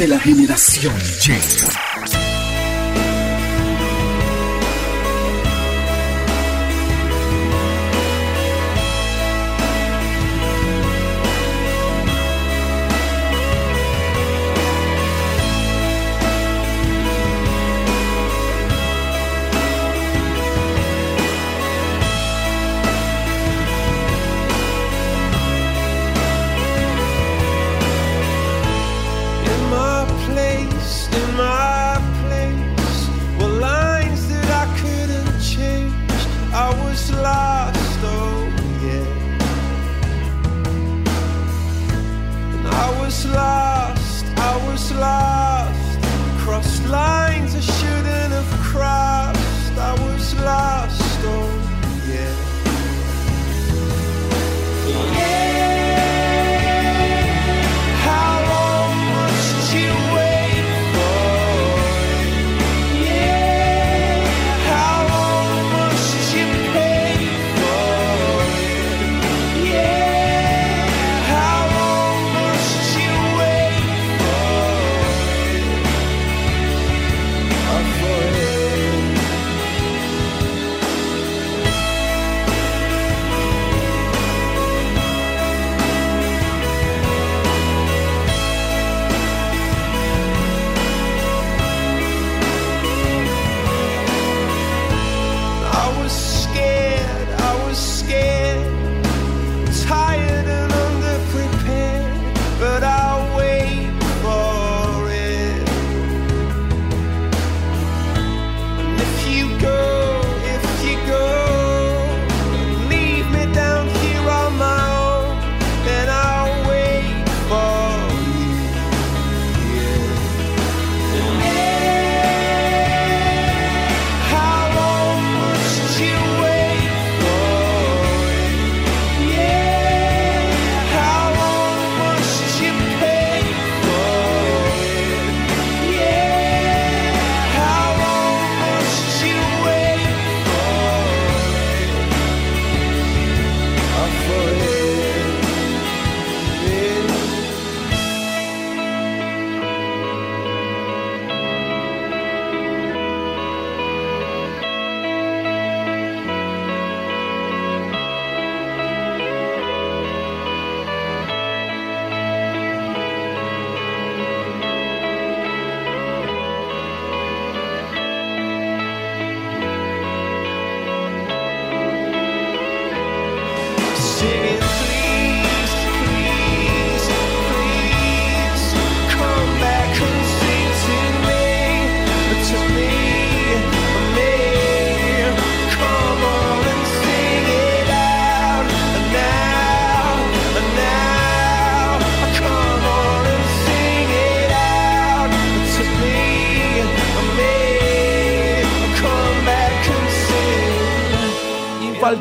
De 0.04 0.10
la 0.10 0.20
generación 0.20 0.94
Y. 1.00 1.93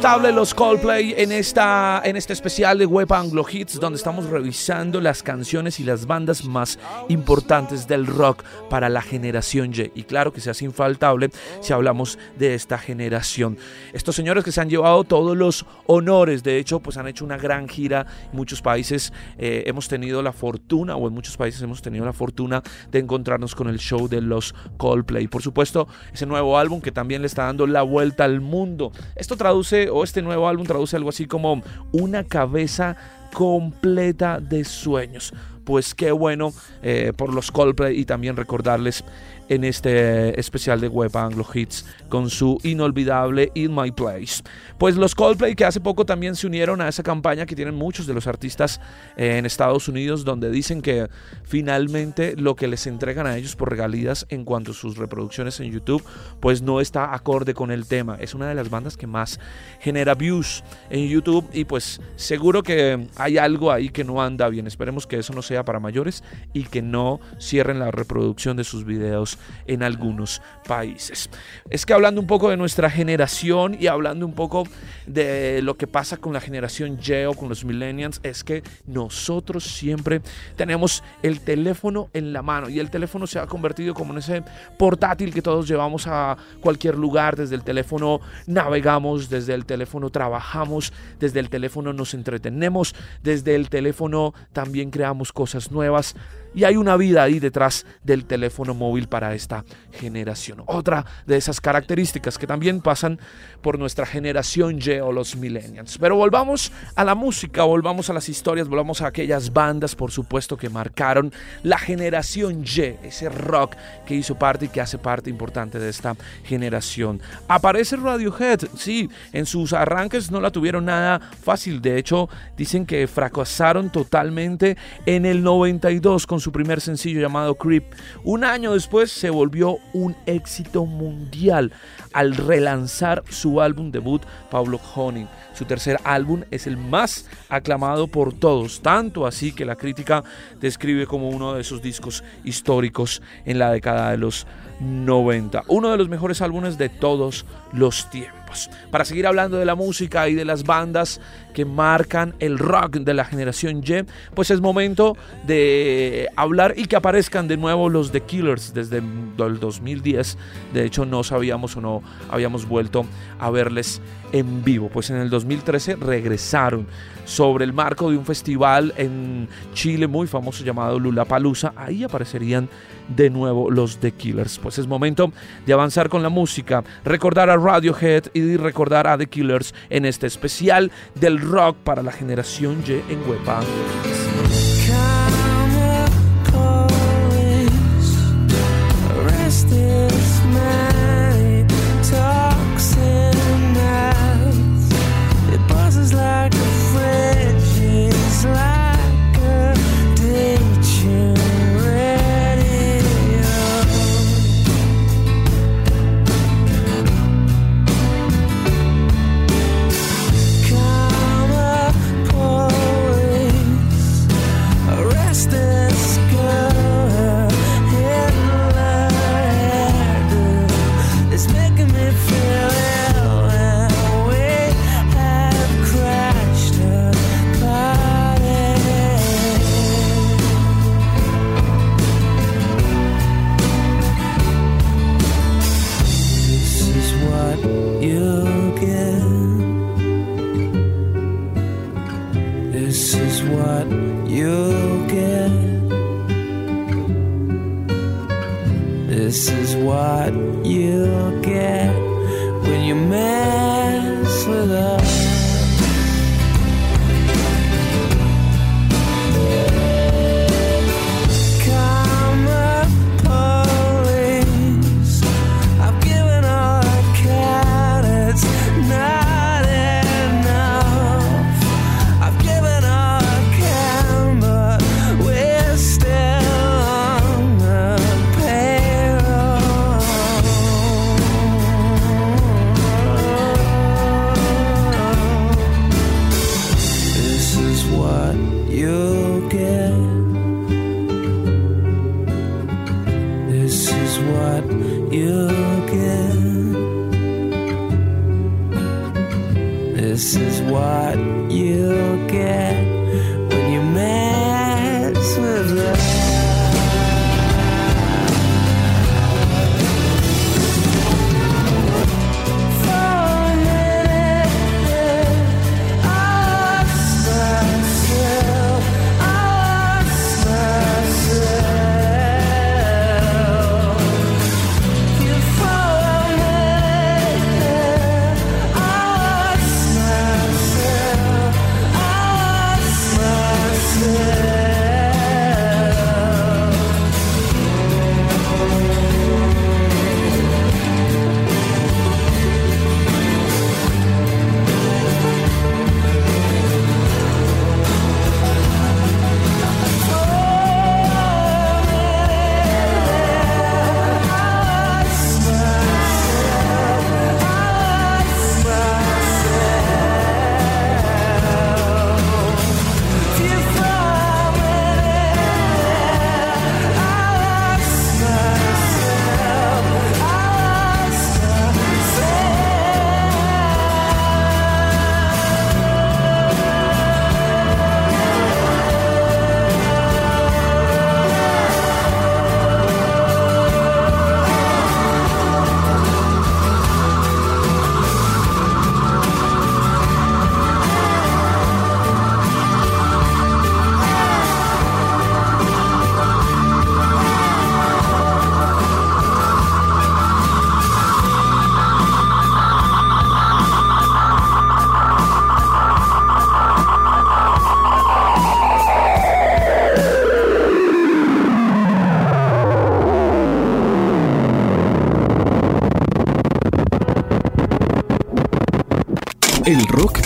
los 0.03 0.53
Coldplay 0.53 1.15
en, 1.17 1.31
esta, 1.31 2.03
en 2.05 2.17
este 2.17 2.33
especial 2.33 2.77
de 2.77 2.87
Web 2.87 3.13
Anglo 3.13 3.47
Hits, 3.49 3.79
donde 3.79 3.99
estamos 3.99 4.27
revisando 4.27 5.01
las 5.01 5.23
canciones 5.23 5.79
y 5.79 5.85
las 5.85 6.07
bandas 6.07 6.45
más 6.45 6.81
importantes 7.09 7.87
del 7.87 8.09
rock 8.09 8.43
para 8.69 8.89
la 8.89 9.01
generación 9.01 9.73
Y. 9.73 9.93
Y 9.95 10.03
claro 10.03 10.33
que 10.33 10.41
se 10.41 10.51
hace 10.51 10.65
infaltable 10.65 11.31
si 11.61 11.73
hablamos 11.73 12.19
de 12.37 12.55
esta 12.55 12.79
generación. 12.79 13.59
Estos 13.93 14.17
señores 14.17 14.43
que 14.43 14.51
se 14.51 14.61
han 14.61 14.69
llevado 14.69 15.05
todos 15.05 15.37
los 15.37 15.67
honores, 15.87 16.43
de 16.43 16.59
hecho, 16.59 16.81
pues 16.81 16.97
han 16.97 17.07
hecho 17.07 17.25
una 17.25 17.37
gran 17.37 17.69
gira. 17.69 18.05
En 18.33 18.37
muchos 18.37 18.61
países 18.61 19.13
eh, 19.39 19.63
hemos 19.67 19.87
tenido 19.87 20.21
la 20.21 20.33
fortuna, 20.33 20.97
o 20.97 21.07
en 21.07 21.15
muchos 21.15 21.37
países 21.37 21.63
hemos 21.63 21.81
tenido 21.81 22.05
la 22.05 22.13
fortuna 22.13 22.61
de 22.91 22.99
encontrarnos 22.99 23.55
con 23.55 23.69
el 23.69 23.79
show 23.79 24.09
de 24.09 24.21
los 24.21 24.53
Coldplay. 24.79 25.29
Por 25.29 25.43
supuesto, 25.43 25.87
ese 26.13 26.27
nuevo 26.27 26.59
álbum 26.59 26.81
que 26.81 26.91
también 26.91 27.23
le 27.23 27.29
está 27.29 27.45
dando 27.45 27.69
la 27.69 27.83
vuelta 27.83 28.25
al 28.25 28.41
mundo. 28.41 28.91
Esto 29.15 29.37
traduce, 29.37 29.92
o 29.93 30.05
este 30.05 30.23
nuevo 30.23 30.49
álbum 30.49 30.67
traduce 30.67 30.97
algo 30.97 31.11
así 31.11 31.27
como 31.27 31.63
una 31.93 32.25
cabeza 32.25 32.97
completa 33.33 34.41
de 34.41 34.65
sueños. 34.65 35.33
Pues 35.65 35.95
qué 35.95 36.11
bueno 36.11 36.53
eh, 36.83 37.13
por 37.17 37.33
los 37.33 37.53
Coldplay 37.53 37.99
y 37.99 38.05
también 38.05 38.37
recordarles 38.37 39.05
en 39.53 39.65
este 39.65 40.41
especial 40.41 40.81
de 40.81 40.89
Web 40.89 41.15
Anglo 41.15 41.47
Hits 41.53 41.85
con 42.09 42.31
su 42.31 42.59
inolvidable 42.63 43.51
In 43.55 43.75
My 43.75 43.91
Place. 43.91 44.43
Pues 44.79 44.97
los 44.97 45.15
Coldplay 45.15 45.55
que 45.55 45.67
hace 45.67 45.79
poco 45.79 46.07
también 46.07 46.37
se 46.37 46.47
unieron 46.47 46.81
a 46.81 46.89
esa 46.89 47.03
campaña 47.03 47.45
que 47.45 47.55
tienen 47.55 47.75
muchos 47.75 48.07
de 48.07 48.15
los 48.15 48.27
artistas 48.27 48.81
eh, 49.15 49.37
en 49.37 49.45
Estados 49.45 49.89
Unidos 49.89 50.25
donde 50.25 50.51
dicen 50.51 50.81
que 50.81 51.09
finalmente 51.45 52.35
lo 52.35 52.57
que 52.57 52.67
les 52.67 52.87
entregan 52.87 53.27
a 53.27 53.37
ellos 53.37 53.55
por 53.55 53.69
regalías 53.69 54.25
en 54.31 54.47
cuanto 54.47 54.71
a 54.71 54.75
sus 54.75 54.97
reproducciones 54.97 55.61
en 55.61 55.71
YouTube 55.71 56.03
pues 56.41 56.63
no 56.63 56.81
está 56.81 57.15
acorde 57.15 57.53
con 57.53 57.71
el 57.71 57.87
tema. 57.87 58.17
Es 58.21 58.33
una 58.33 58.49
de 58.49 58.55
las 58.55 58.71
bandas 58.71 58.97
que 58.97 59.07
más 59.07 59.39
genera 59.81 60.15
views 60.15 60.65
en 60.89 61.09
YouTube 61.09 61.47
y 61.53 61.67
pues 61.67 62.01
seguro 62.17 62.63
que 62.63 63.07
hay 63.17 63.37
algo 63.37 63.71
ahí 63.71 63.91
que 63.91 64.03
no 64.03 64.23
anda 64.23 64.49
bien. 64.49 64.67
Esperemos 64.67 65.07
que 65.07 65.19
eso 65.19 65.35
no 65.35 65.43
sea 65.43 65.63
para 65.63 65.79
mayores 65.79 66.25
y 66.55 66.65
que 66.65 66.81
no 66.81 67.21
cierren 67.39 67.79
la 67.81 67.91
reproducción 67.91 68.57
de 68.57 68.65
sus 68.65 68.87
videos 68.87 69.39
en 69.67 69.83
algunos 69.83 70.43
países. 70.67 71.31
Es 71.71 71.87
que 71.87 71.93
hablando 71.93 72.21
un 72.21 72.27
poco 72.27 72.51
de 72.51 72.57
nuestra 72.57 72.91
generación 72.91 73.77
y 73.79 73.87
hablando 73.87 74.27
un 74.27 74.35
poco 74.35 74.65
de 75.07 75.61
lo 75.63 75.77
que 75.77 75.87
pasa 75.87 76.17
con 76.17 76.33
la 76.33 76.41
generación 76.41 76.99
Y 77.03 77.25
o 77.25 77.35
con 77.35 77.49
los 77.49 77.65
millennials, 77.65 78.21
es 78.23 78.45
que 78.45 78.63
nosotros 78.87 79.65
siempre 79.65 80.21
tenemos 80.57 81.03
el 81.23 81.41
teléfono 81.41 82.09
en 82.13 82.33
la 82.33 82.43
mano 82.43 82.69
y 82.69 82.79
el 82.79 82.91
teléfono 82.91 83.27
se 83.27 83.39
ha 83.39 83.47
convertido 83.47 83.95
como 83.95 84.13
en 84.13 84.19
ese 84.19 84.43
portátil 84.79 85.33
que 85.33 85.43
todos 85.43 85.69
llevamos 85.69 86.07
a 86.07 86.37
cualquier 86.61 86.97
lugar. 86.97 87.37
Desde 87.37 87.55
el 87.55 87.63
teléfono 87.63 88.21
navegamos, 88.47 89.29
desde 89.29 89.55
el 89.55 89.65
teléfono 89.67 90.11
trabajamos, 90.11 90.93
desde 91.19 91.41
el 91.41 91.49
teléfono 91.49 91.93
nos 91.93 92.15
entretenemos, 92.15 92.95
desde 93.23 93.55
el 93.55 93.69
teléfono 93.69 94.35
también 94.53 94.91
creamos 94.91 95.33
cosas 95.33 95.71
nuevas. 95.71 96.15
Y 96.55 96.65
hay 96.65 96.77
una 96.77 96.97
vida 96.97 97.23
ahí 97.23 97.39
detrás 97.39 97.87
del 98.03 98.25
teléfono 98.25 98.75
móvil 98.75 99.09
para 99.09 99.35
esta 99.35 99.65
generación. 99.93 100.63
Otra 100.67 101.05
de 101.27 101.37
esas 101.37 101.61
características 101.61 102.39
que 102.39 102.47
también 102.47 102.81
pasan 102.81 103.19
por 103.63 103.79
nuestra 103.79 104.05
generación 104.07 104.79
Y 104.81 104.91
o 105.01 105.13
los 105.13 105.37
millennials. 105.37 105.99
Pero 105.99 106.17
volvamos 106.17 106.73
a 106.95 107.05
la 107.05 107.15
música, 107.15 107.63
volvamos 107.63 108.11
a 108.11 108.13
las 108.13 108.29
historias, 108.29 108.69
volvamos 108.69 109.03
a 109.03 109.07
aquellas 109.07 109.53
bandas, 109.53 109.95
por 109.95 110.11
supuesto, 110.11 110.57
que 110.57 110.69
marcaron 110.69 111.33
la 111.63 111.79
generación 111.79 112.65
Y, 112.65 112.81
ese 113.03 113.29
rock 113.29 113.77
que 114.07 114.15
hizo 114.15 114.35
parte 114.35 114.67
y 114.67 114.69
que 114.69 114.81
hace 114.81 114.99
parte 114.99 115.31
importante 115.31 115.79
de 115.79 115.89
esta 115.89 116.17
generación. 116.45 117.21
Aparece 117.49 117.97
Radiohead, 117.97 118.61
sí, 118.77 119.09
en 119.33 119.47
sus 119.47 119.73
arranques 119.73 120.31
no 120.31 120.41
la 120.41 120.51
tuvieron 120.51 120.85
nada 120.85 121.21
fácil. 121.21 121.81
De 121.81 121.99
hecho, 121.99 122.29
dicen 122.57 122.87
que 122.87 123.07
fracasaron 123.07 123.91
totalmente 123.91 124.77
en 125.07 125.25
el 125.25 125.43
92 125.43 126.27
con 126.27 126.41
su 126.43 126.53
primer 126.53 126.81
sencillo 126.81 127.21
llamado 127.21 127.55
Creep. 127.55 127.95
Un 128.25 128.45
año 128.45 128.73
después 128.73 129.11
se 129.11 129.31
volvió 129.31 129.79
un 129.93 130.17
éxito 130.27 130.85
mundial 130.85 131.73
al 132.13 132.35
relanzar 132.35 133.23
su 133.31 133.61
álbum 133.61 133.91
debut 133.91 134.23
Pablo 134.51 134.79
Honey. 134.95 135.29
Su 135.55 135.65
tercer 135.65 135.99
álbum 136.05 136.43
es 136.51 136.67
el 136.67 136.77
más 136.77 137.29
aclamado 137.49 138.09
por 138.09 138.35
todos, 138.35 138.83
tanto 138.83 139.27
así 139.27 139.53
que 139.53 139.65
la 139.65 139.77
crítica 139.77 140.25
describe 140.61 141.07
como 141.07 141.31
uno 141.31 141.55
de 141.55 141.65
sus 141.65 141.81
discos 141.81 142.25
históricos 142.45 143.23
en 143.45 143.59
la 143.59 143.71
década 143.71 144.11
de 144.11 144.19
los 144.19 144.47
90. 144.81 145.63
Uno 145.69 145.91
de 145.91 145.97
los 145.97 146.09
mejores 146.09 146.43
álbumes 146.43 146.77
de 146.77 146.89
todos 146.89 147.47
los 147.73 148.11
tiempos. 148.11 148.69
Para 148.91 149.05
seguir 149.05 149.27
hablando 149.27 149.57
de 149.57 149.65
la 149.65 149.75
música 149.75 150.29
y 150.29 150.35
de 150.35 150.45
las 150.45 150.65
bandas 150.65 151.21
que 151.53 151.65
marcan 151.65 152.35
el 152.39 152.59
rock 152.59 152.97
de 152.97 153.15
la 153.15 153.25
generación 153.25 153.83
Y, 153.83 154.05
pues 154.35 154.51
es 154.51 154.61
momento 154.61 155.17
de 155.47 156.29
hablar 156.37 156.75
y 156.77 156.87
que 156.87 156.97
aparezcan 156.97 157.49
de 157.49 157.57
nuevo 157.57 157.89
los 157.89 158.13
The 158.13 158.23
Killers 158.23 158.75
desde 158.75 158.99
el 158.99 159.61
2010. 159.61 160.39
De 160.73 160.85
hecho, 160.85 161.05
no 161.05 161.23
sabíamos 161.25 161.77
o 161.77 161.81
no 161.81 162.03
habíamos 162.31 162.67
vuelto 162.67 163.05
a 163.39 163.51
verles 163.51 164.01
en 164.33 164.65
vivo. 164.65 164.89
Pues 164.89 165.11
en 165.11 165.17
el 165.17 165.31
2013 165.31 165.97
regresaron 165.97 166.87
sobre 167.25 167.65
el 167.65 167.73
marco 167.73 168.11
de 168.11 168.17
un 168.17 168.25
festival 168.25 168.93
en 168.97 169.49
Chile 169.75 170.07
muy 170.07 170.27
famoso 170.27 170.65
llamado 170.65 170.99
Palusa. 171.25 171.73
Ahí 171.77 172.05
aparecerían 172.05 172.69
de 173.09 173.31
nuevo 173.31 173.71
los 173.71 173.99
The 173.99 174.13
Killers. 174.13 174.59
Pues 174.59 174.79
es 174.79 174.87
momento 174.87 175.33
de 175.67 175.73
avanzar 175.73 176.09
con 176.09 176.23
la 176.23 176.29
música, 176.29 176.83
recordar 177.05 177.51
a 177.51 177.57
Radiohead 177.57 178.25
y 178.35 178.57
recordar 178.57 179.07
a 179.07 179.19
The 179.19 179.27
Killers 179.27 179.75
en 179.91 180.05
este 180.05 180.27
especial 180.27 180.91
del 181.15 181.39
rock 181.43 181.77
para 181.85 182.03
la 182.03 182.13
generación 182.13 182.83
Y 182.87 182.93
en 183.13 183.29
Huepa. 183.29 183.61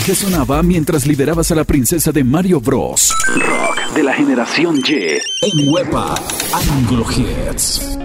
que 0.06 0.14
sonaba 0.14 0.62
mientras 0.62 1.04
liderabas 1.04 1.50
a 1.50 1.56
la 1.56 1.64
princesa 1.64 2.12
de 2.12 2.22
Mario 2.22 2.60
Bros. 2.60 3.12
Rock 3.26 3.92
de 3.92 4.04
la 4.04 4.14
generación 4.14 4.80
Y 4.86 4.94
en 4.94 5.68
Wepa 5.68 6.14
Anglo 6.52 7.04
Hits. 7.10 7.95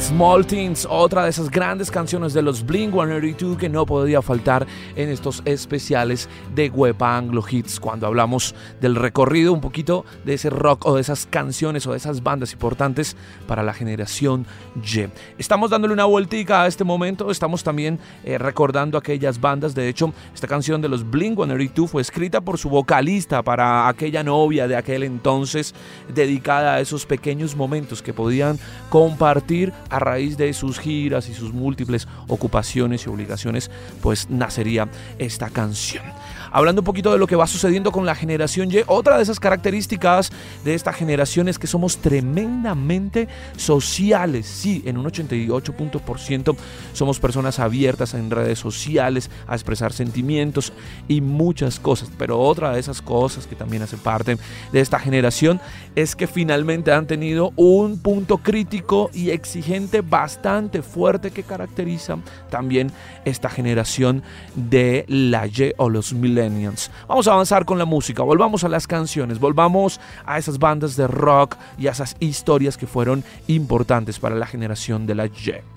Small 0.00 0.46
Things, 0.46 0.86
otra 0.90 1.24
de 1.24 1.30
esas 1.30 1.50
grandes 1.50 1.90
canciones 1.90 2.34
de 2.34 2.42
los 2.42 2.64
Blink 2.66 2.92
182 2.92 3.56
que 3.56 3.68
no 3.68 3.86
podía 3.86 4.20
faltar 4.20 4.66
en 4.94 5.08
estos 5.08 5.42
especiales 5.44 6.28
de 6.54 6.68
Huepa 6.68 7.16
Anglo 7.16 7.42
Hits 7.48 7.80
cuando 7.80 8.06
hablamos 8.06 8.54
del 8.80 8.94
recorrido 8.94 9.52
un 9.52 9.60
poquito 9.60 10.04
de 10.24 10.34
ese 10.34 10.50
rock 10.50 10.84
o 10.86 10.96
de 10.96 11.00
esas 11.00 11.26
canciones 11.26 11.86
o 11.86 11.92
de 11.92 11.96
esas 11.96 12.22
bandas 12.22 12.52
importantes 12.52 13.16
para 13.46 13.62
la 13.62 13.72
generación 13.72 14.46
Y. 14.76 15.08
Estamos 15.38 15.70
dándole 15.70 15.94
una 15.94 16.04
vueltica 16.04 16.62
a 16.62 16.66
este 16.66 16.84
momento, 16.84 17.30
estamos 17.30 17.64
también 17.64 17.98
eh, 18.24 18.38
recordando 18.38 18.98
aquellas 18.98 19.40
bandas, 19.40 19.74
de 19.74 19.88
hecho 19.88 20.12
esta 20.34 20.46
canción 20.46 20.82
de 20.82 20.88
los 20.88 21.08
Blink 21.10 21.36
182 21.36 21.90
fue 21.90 22.02
escrita 22.02 22.40
por 22.40 22.58
su 22.58 22.68
vocalista 22.68 23.42
para 23.42 23.88
aquella 23.88 24.22
novia 24.22 24.68
de 24.68 24.76
aquel 24.76 25.04
entonces 25.04 25.74
dedicada 26.12 26.74
a 26.74 26.80
esos 26.80 27.06
pequeños 27.06 27.56
momentos 27.56 28.02
que 28.02 28.12
podían 28.12 28.58
compartir 28.90 29.72
a 29.90 29.98
raíz 29.98 30.36
de 30.36 30.52
sus 30.52 30.78
giras 30.78 31.28
y 31.28 31.34
sus 31.34 31.52
múltiples 31.52 32.08
ocupaciones 32.28 33.06
y 33.06 33.08
obligaciones, 33.08 33.70
pues 34.02 34.28
nacería 34.30 34.88
esta 35.18 35.50
canción. 35.50 36.04
Hablando 36.52 36.80
un 36.80 36.86
poquito 36.86 37.12
de 37.12 37.18
lo 37.18 37.26
que 37.26 37.36
va 37.36 37.46
sucediendo 37.46 37.92
con 37.92 38.06
la 38.06 38.14
generación 38.14 38.70
Y, 38.70 38.78
otra 38.86 39.16
de 39.16 39.22
esas 39.22 39.40
características 39.40 40.30
de 40.64 40.74
esta 40.74 40.92
generación 40.92 41.48
es 41.48 41.58
que 41.58 41.66
somos 41.66 41.98
tremendamente 41.98 43.28
sociales. 43.56 44.46
Sí, 44.46 44.82
en 44.86 44.96
un 44.96 45.04
88% 45.06 46.56
somos 46.92 47.20
personas 47.20 47.58
abiertas 47.58 48.14
en 48.14 48.30
redes 48.30 48.58
sociales 48.58 49.30
a 49.46 49.54
expresar 49.54 49.92
sentimientos 49.92 50.72
y 51.08 51.20
muchas 51.20 51.78
cosas. 51.78 52.10
Pero 52.16 52.40
otra 52.40 52.72
de 52.72 52.80
esas 52.80 53.02
cosas 53.02 53.46
que 53.46 53.54
también 53.56 53.82
hace 53.82 53.96
parte 53.96 54.38
de 54.72 54.80
esta 54.80 54.98
generación 54.98 55.60
es 55.96 56.14
que 56.14 56.26
finalmente 56.26 56.92
han 56.92 57.06
tenido 57.06 57.52
un 57.56 57.98
punto 57.98 58.36
crítico 58.36 59.10
y 59.14 59.30
exigente 59.30 60.02
bastante 60.02 60.82
fuerte 60.82 61.30
que 61.30 61.42
caracteriza 61.42 62.18
también 62.50 62.92
esta 63.24 63.48
generación 63.48 64.22
de 64.54 65.06
la 65.08 65.46
Y 65.46 65.72
o 65.78 65.88
los 65.88 66.12
millennials. 66.12 66.90
Vamos 67.08 67.26
a 67.26 67.32
avanzar 67.32 67.64
con 67.64 67.78
la 67.78 67.86
música, 67.86 68.22
volvamos 68.22 68.62
a 68.62 68.68
las 68.68 68.86
canciones, 68.86 69.40
volvamos 69.40 69.98
a 70.26 70.36
esas 70.38 70.58
bandas 70.58 70.96
de 70.96 71.06
rock 71.06 71.56
y 71.78 71.86
a 71.86 71.92
esas 71.92 72.14
historias 72.20 72.76
que 72.76 72.86
fueron 72.86 73.24
importantes 73.46 74.18
para 74.18 74.36
la 74.36 74.46
generación 74.46 75.06
de 75.06 75.14
la 75.14 75.26
Y. 75.26 75.32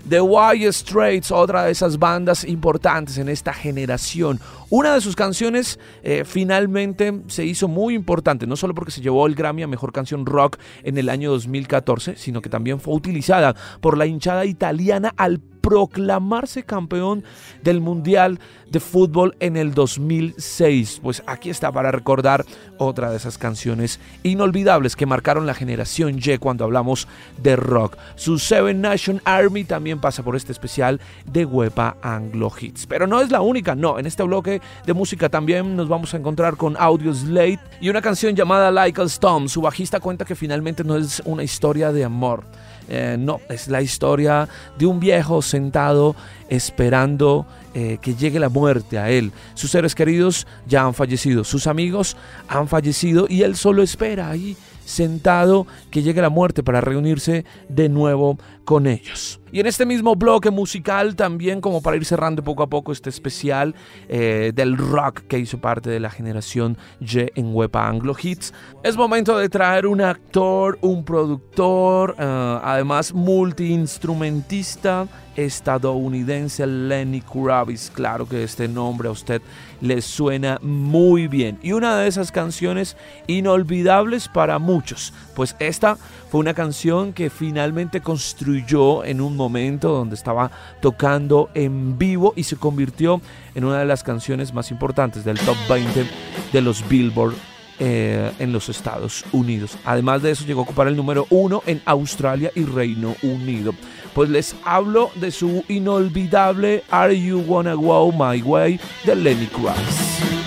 The 0.08 0.20
White 0.20 0.74
Straits, 0.74 1.32
otra 1.32 1.64
de 1.64 1.72
esas 1.72 1.98
bandas 1.98 2.44
importantes 2.44 3.18
en 3.18 3.30
esta 3.30 3.54
generación. 3.54 4.42
Una 4.70 4.94
de 4.94 5.02
sus 5.02 5.16
canciones 5.16 5.80
eh, 6.04 6.24
finalmente 6.26 7.22
se 7.28 7.46
hizo 7.46 7.70
muy 7.70 7.96
importante, 7.96 8.46
no 8.46 8.58
solo 8.58 8.76
porque 8.76 8.92
se 8.92 9.02
llevó 9.02 9.26
el 9.26 9.34
Grammy 9.34 9.64
a 9.64 9.68
Mejor 9.68 9.94
Canción 9.94 10.09
Rock 10.26 10.58
en 10.84 10.98
el 10.98 11.10
año 11.10 11.32
2014, 11.32 12.16
sino 12.16 12.42
que 12.42 12.50
también 12.50 12.80
fue 12.80 12.94
utilizada 12.94 13.56
por 13.82 13.98
la 13.98 14.06
hinchada 14.06 14.46
italiana 14.46 15.14
al 15.18 15.40
proclamarse 15.62 16.64
campeón 16.64 17.24
del 17.64 17.82
Mundial 17.82 18.40
de 18.70 18.80
Fútbol 18.80 19.36
en 19.40 19.58
el 19.58 19.74
2006. 19.74 21.00
Pues 21.02 21.24
aquí 21.26 21.50
está 21.50 21.72
para 21.72 21.92
recordar 21.92 22.46
otra 22.78 23.10
de 23.10 23.18
esas 23.18 23.38
canciones 23.38 24.00
inolvidables 24.24 24.96
que 24.96 25.06
marcaron 25.06 25.46
la 25.46 25.54
generación 25.54 26.20
Y 26.20 26.38
cuando 26.38 26.64
hablamos 26.64 27.08
de 27.42 27.56
rock. 27.56 27.98
Su 28.16 28.40
Seven 28.40 28.82
Nation 28.82 29.22
Army 29.26 29.64
también 29.64 30.00
pasa 30.00 30.24
por 30.24 30.36
este 30.36 30.52
especial 30.52 31.00
de 31.26 31.46
Huepa 31.46 31.98
Anglo 32.02 32.52
Hits. 32.60 32.86
Pero 32.86 33.08
no 33.08 33.22
es 33.22 33.32
la 33.32 33.42
única, 33.42 33.76
no. 33.76 34.00
En 34.00 34.06
este 34.06 34.24
bloque 34.24 34.62
de 34.86 34.94
música 34.94 35.30
también 35.30 35.76
nos 35.76 35.88
vamos 35.88 36.14
a 36.14 36.18
encontrar 36.18 36.56
con 36.56 36.76
Audio 36.78 37.14
Slate 37.14 37.60
y 37.82 37.90
una 37.90 38.02
canción 38.02 38.36
llamada 38.36 38.72
Like 38.72 39.02
a 39.02 39.06
Storm. 39.06 39.50
Su 39.50 39.62
bajista 39.62 40.00
cuenta 40.00 40.26
que 40.26 40.36
finalmente 40.36 40.84
no 40.84 40.96
es 40.96 41.22
una 41.26 41.44
historia 41.44 41.92
de 41.92 42.04
amor. 42.04 42.44
Eh, 42.90 43.18
no, 43.20 43.40
es 43.50 43.68
la 43.68 43.82
historia 43.82 44.50
de 44.78 44.86
un 44.86 45.00
viejo 45.00 45.42
sentado 45.42 46.16
esperando 46.50 47.46
eh, 47.74 48.00
que 48.02 48.16
llegue 48.16 48.40
la 48.40 48.50
muerte 48.50 48.98
a 48.98 49.10
él. 49.10 49.32
Sus 49.54 49.72
seres 49.72 49.94
queridos 49.94 50.48
ya 50.68 50.84
han 50.84 50.94
fallecido, 50.94 51.44
sus 51.44 51.68
amigos 51.68 52.18
han 52.48 52.68
fallecido 52.68 53.28
y 53.30 53.44
él 53.44 53.56
solo 53.56 53.84
espera 53.84 54.30
ahí 54.30 54.58
sentado 54.86 55.68
que 55.92 56.02
llegue 56.02 56.22
la 56.22 56.30
muerte 56.30 56.64
para 56.64 56.82
reunirse 56.82 57.46
de 57.70 57.90
nuevo 57.90 58.40
con 58.66 58.88
ellos. 58.88 59.39
Y 59.52 59.60
en 59.60 59.66
este 59.66 59.86
mismo 59.86 60.16
bloque 60.16 60.52
musical 60.52 61.16
también 61.16 61.62
como 61.62 61.82
para 61.82 61.98
ir 61.98 62.06
cerrando 62.06 62.44
poco 62.44 62.64
a 62.64 62.68
poco 62.68 62.92
este 62.92 63.10
especial 63.10 63.76
eh, 64.08 64.52
del 64.54 64.78
rock 64.78 65.22
que 65.28 65.40
hizo 65.40 65.60
parte 65.60 65.90
de 65.90 66.00
la 66.00 66.10
generación 66.10 66.78
Y 67.00 67.32
en 67.36 67.56
Wepa 67.56 67.88
Anglo 67.88 68.16
Hits, 68.22 68.54
es 68.84 68.96
momento 68.96 69.38
de 69.38 69.50
traer 69.50 69.88
un 69.88 70.02
actor, 70.02 70.78
un 70.82 71.04
productor, 71.04 72.16
eh, 72.18 72.60
además 72.64 73.14
multiinstrumentista 73.14 75.08
estadounidense 75.46 76.66
Lenny 76.68 77.22
Kravitz. 77.22 77.90
Claro 77.92 78.28
que 78.28 78.44
este 78.44 78.68
nombre 78.68 79.08
a 79.08 79.12
usted 79.12 79.42
le 79.82 80.02
suena 80.02 80.60
muy 80.62 81.28
bien. 81.28 81.58
Y 81.62 81.72
una 81.72 81.98
de 81.98 82.08
esas 82.08 82.32
canciones 82.32 82.98
inolvidables 83.28 84.28
para 84.28 84.60
muchos. 84.60 85.14
Pues 85.36 85.56
esta 85.60 85.98
fue 86.30 86.40
una 86.40 86.54
canción 86.54 87.12
que 87.14 87.30
finalmente 87.30 88.02
construyó 88.02 89.04
en 89.04 89.20
un 89.20 89.36
momento 89.36 89.90
donde 89.90 90.16
estaba 90.16 90.52
tocando 90.80 91.50
en 91.56 91.98
vivo 91.98 92.34
y 92.36 92.44
se 92.44 92.56
convirtió 92.56 93.20
en 93.56 93.66
una 93.66 93.80
de 93.80 93.86
las 93.86 94.04
canciones 94.04 94.54
más 94.54 94.70
importantes 94.70 95.26
del 95.26 95.40
top 95.40 95.58
20 95.68 96.06
de 96.54 96.62
los 96.62 96.88
Billboard 96.88 97.34
eh, 97.80 98.32
en 98.38 98.52
los 98.52 98.70
Estados 98.70 99.26
Unidos. 99.32 99.78
Además 99.86 100.22
de 100.22 100.32
eso, 100.32 100.46
llegó 100.46 100.62
a 100.62 100.64
ocupar 100.64 100.88
el 100.88 100.96
número 100.96 101.26
uno 101.32 101.64
en 101.66 101.82
Australia 101.86 102.52
y 102.54 102.64
Reino 102.64 103.16
Unido. 103.24 103.74
Pues 104.14 104.30
les 104.30 104.56
hablo 104.66 105.10
de 105.16 105.32
su 105.32 105.64
inolvidable 105.68 106.84
Are 106.92 107.20
You 107.20 107.40
Wanna 107.48 107.74
Go 107.74 108.12
My 108.12 108.42
Way 108.42 108.80
de 109.06 109.16
Lenny 109.16 109.48
Kravitz. 109.48 110.39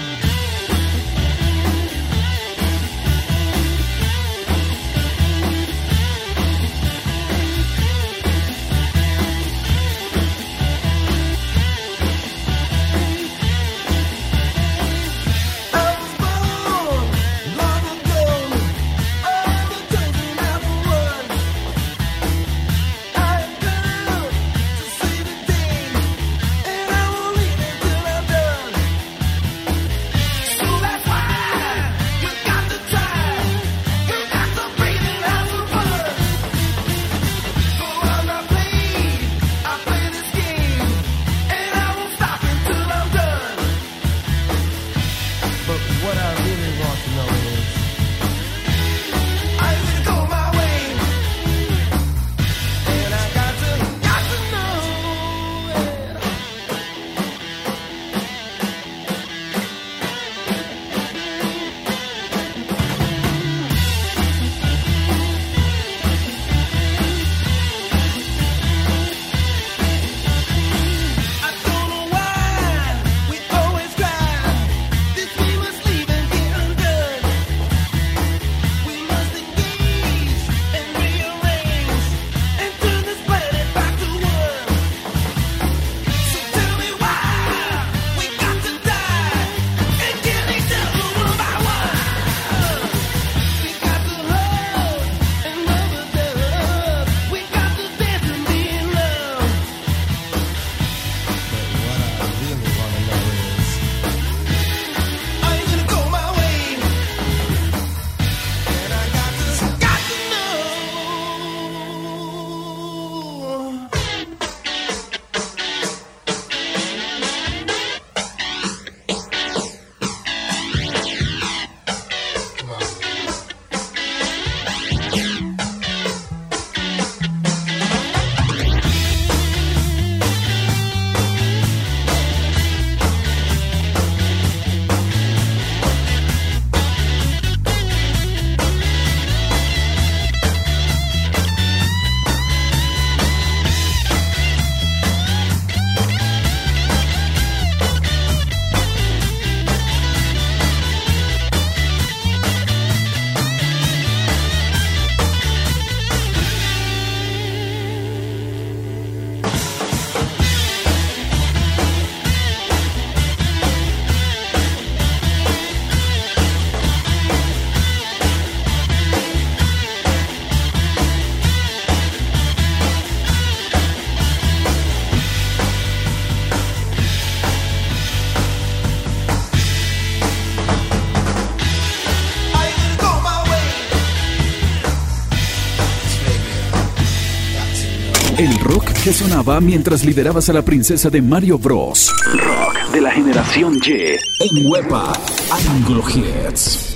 Que 189.02 189.12
sonaba 189.12 189.60
mientras 189.60 190.04
liderabas 190.04 190.48
a 190.48 190.52
la 190.52 190.62
princesa 190.62 191.10
de 191.10 191.20
Mario 191.20 191.58
Bros. 191.58 192.12
Rock 192.34 192.92
de 192.92 193.00
la 193.00 193.10
generación 193.10 193.80
Y. 193.84 194.16
En 194.38 194.70
Wepa 194.70 195.12
Anglo 195.50 196.04
Hits. 196.08 196.91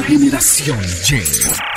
La 0.00 0.06
generación 0.06 0.78
Y. 1.10 1.69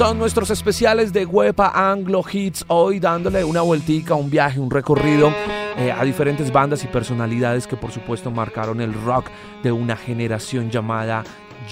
Son 0.00 0.16
nuestros 0.16 0.48
especiales 0.48 1.12
de 1.12 1.26
Huepa 1.26 1.72
Anglo 1.74 2.24
Hits, 2.32 2.64
hoy 2.68 2.98
dándole 2.98 3.44
una 3.44 3.60
vueltica, 3.60 4.14
un 4.14 4.30
viaje, 4.30 4.58
un 4.58 4.70
recorrido 4.70 5.30
eh, 5.76 5.92
a 5.92 6.02
diferentes 6.04 6.50
bandas 6.50 6.82
y 6.84 6.86
personalidades 6.86 7.66
que 7.66 7.76
por 7.76 7.92
supuesto 7.92 8.30
marcaron 8.30 8.80
el 8.80 8.94
rock 8.94 9.26
de 9.62 9.72
una 9.72 9.98
generación 9.98 10.70
llamada 10.70 11.22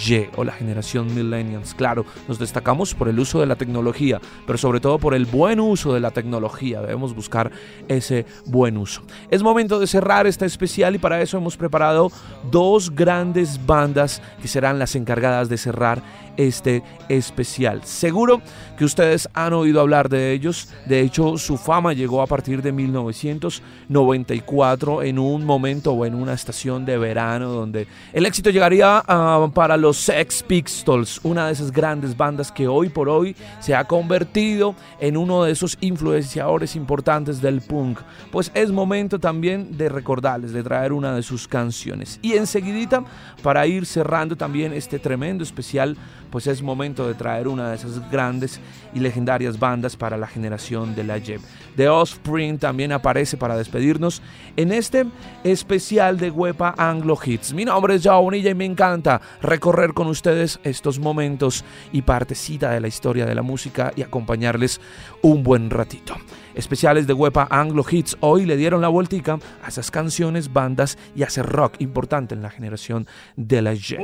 Y 0.06 0.26
o 0.36 0.44
la 0.44 0.52
generación 0.52 1.06
Millennials. 1.14 1.72
Claro, 1.72 2.04
nos 2.28 2.38
destacamos 2.38 2.94
por 2.94 3.08
el 3.08 3.18
uso 3.18 3.40
de 3.40 3.46
la 3.46 3.56
tecnología, 3.56 4.20
pero 4.46 4.58
sobre 4.58 4.80
todo 4.80 4.98
por 4.98 5.14
el 5.14 5.24
buen 5.24 5.58
uso 5.58 5.94
de 5.94 6.00
la 6.00 6.10
tecnología. 6.10 6.82
Debemos 6.82 7.14
buscar 7.14 7.50
ese 7.88 8.26
buen 8.44 8.76
uso. 8.76 9.00
Es 9.30 9.42
momento 9.42 9.80
de 9.80 9.86
cerrar 9.86 10.26
este 10.26 10.44
especial 10.44 10.94
y 10.94 10.98
para 10.98 11.22
eso 11.22 11.38
hemos 11.38 11.56
preparado 11.56 12.12
dos 12.50 12.94
grandes 12.94 13.64
bandas 13.64 14.20
que 14.42 14.48
serán 14.48 14.78
las 14.78 14.94
encargadas 14.96 15.48
de 15.48 15.56
cerrar 15.56 16.02
este 16.38 16.82
especial. 17.10 17.84
Seguro 17.84 18.40
que 18.78 18.86
ustedes 18.86 19.28
han 19.34 19.52
oído 19.52 19.82
hablar 19.82 20.08
de 20.08 20.32
ellos. 20.32 20.70
De 20.86 21.00
hecho, 21.00 21.36
su 21.36 21.58
fama 21.58 21.92
llegó 21.92 22.22
a 22.22 22.26
partir 22.26 22.62
de 22.62 22.72
1994 22.72 25.02
en 25.02 25.18
un 25.18 25.44
momento 25.44 25.92
o 25.92 26.06
en 26.06 26.14
una 26.14 26.32
estación 26.32 26.86
de 26.86 26.96
verano 26.96 27.48
donde 27.48 27.88
el 28.12 28.24
éxito 28.24 28.50
llegaría 28.50 29.02
ah, 29.06 29.48
para 29.52 29.76
los 29.76 29.96
Sex 29.98 30.44
Pistols, 30.44 31.20
una 31.24 31.48
de 31.48 31.52
esas 31.52 31.72
grandes 31.72 32.16
bandas 32.16 32.52
que 32.52 32.68
hoy 32.68 32.88
por 32.88 33.08
hoy 33.08 33.34
se 33.58 33.74
ha 33.74 33.82
convertido 33.84 34.76
en 35.00 35.16
uno 35.16 35.42
de 35.42 35.50
esos 35.50 35.76
influenciadores 35.80 36.76
importantes 36.76 37.42
del 37.42 37.60
punk. 37.60 37.98
Pues 38.30 38.52
es 38.54 38.70
momento 38.70 39.18
también 39.18 39.76
de 39.76 39.88
recordarles, 39.88 40.52
de 40.52 40.62
traer 40.62 40.92
una 40.92 41.12
de 41.14 41.24
sus 41.24 41.48
canciones. 41.48 42.20
Y 42.22 42.34
enseguidita, 42.34 43.02
para 43.42 43.66
ir 43.66 43.86
cerrando 43.86 44.36
también 44.36 44.72
este 44.72 45.00
tremendo 45.00 45.42
especial, 45.42 45.96
pues 46.30 46.46
es 46.46 46.62
momento 46.62 47.06
de 47.06 47.14
traer 47.14 47.48
una 47.48 47.70
de 47.70 47.76
esas 47.76 48.10
grandes 48.10 48.60
y 48.94 49.00
legendarias 49.00 49.58
bandas 49.58 49.96
para 49.96 50.16
la 50.16 50.26
generación 50.26 50.94
de 50.94 51.04
la 51.04 51.18
Jeb. 51.18 51.40
The 51.76 51.88
Offspring 51.88 52.58
también 52.58 52.92
aparece 52.92 53.36
para 53.36 53.56
despedirnos 53.56 54.22
en 54.56 54.72
este 54.72 55.06
especial 55.44 56.18
de 56.18 56.30
Huepa 56.30 56.74
Anglo 56.76 57.18
Hits. 57.22 57.52
Mi 57.54 57.64
nombre 57.64 57.94
es 57.94 58.04
Joao 58.04 58.22
Bonilla 58.22 58.50
y 58.50 58.54
me 58.54 58.64
encanta 58.64 59.20
recorrer 59.42 59.94
con 59.94 60.08
ustedes 60.08 60.60
estos 60.62 60.98
momentos 60.98 61.64
y 61.92 62.02
partecita 62.02 62.70
de 62.70 62.80
la 62.80 62.88
historia 62.88 63.26
de 63.26 63.34
la 63.34 63.42
música 63.42 63.92
y 63.96 64.02
acompañarles 64.02 64.80
un 65.22 65.42
buen 65.42 65.70
ratito 65.70 66.14
especiales 66.58 67.06
de 67.06 67.14
Wepa 67.14 67.48
Anglo 67.50 67.84
Hits. 67.88 68.18
Hoy 68.20 68.44
le 68.44 68.56
dieron 68.56 68.82
la 68.82 68.88
vueltica 68.88 69.38
a 69.64 69.68
esas 69.68 69.90
canciones, 69.90 70.52
bandas 70.52 70.98
y 71.16 71.22
a 71.22 71.26
ese 71.26 71.42
rock 71.42 71.76
importante 71.78 72.34
en 72.34 72.42
la 72.42 72.50
generación 72.50 73.06
de 73.36 73.62
la 73.62 73.72
Y. 73.72 73.96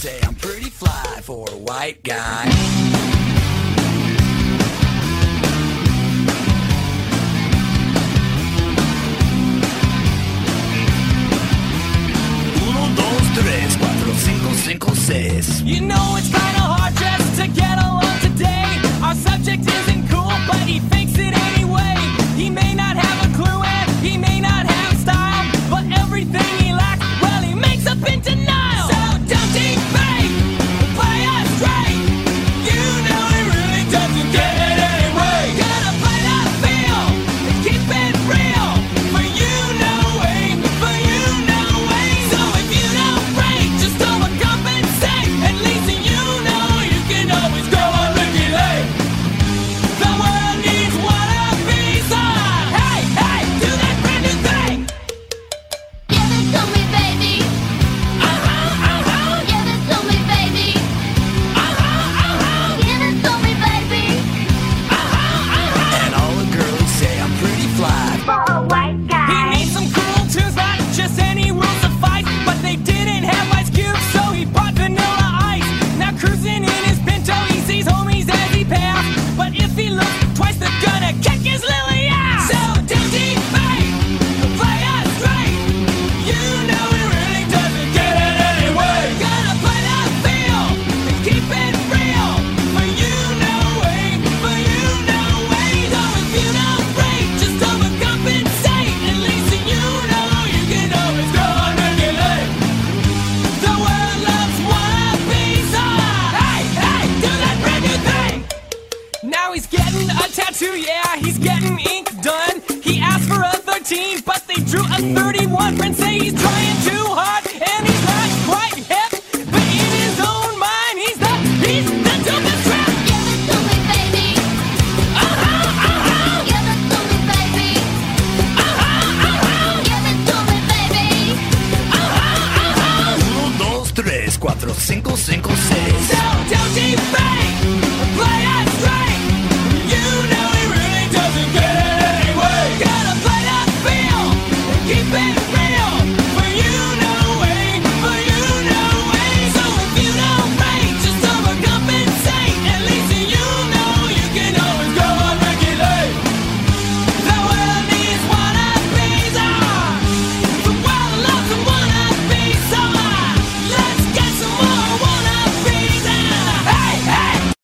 say 0.00 0.18
I'm 0.22 0.34
pretty 0.34 0.70
fly 0.70 1.20
for 1.22 1.46
white. 1.50 2.00
Texas. 15.06 15.62
You 15.62 15.80
know 15.80 16.14
it's 16.18 16.28
kinda 16.28 16.60
hard 16.60 16.94
just 16.96 17.40
to 17.40 17.48
get 17.48 17.78
along 17.78 18.20
today. 18.20 18.66
Our 19.02 19.14
subject 19.14 19.66
isn't 19.66 20.08
cool, 20.08 20.32
but 20.46 20.60
he 20.68 20.80
thinks 20.80 21.18
it. 21.18 21.49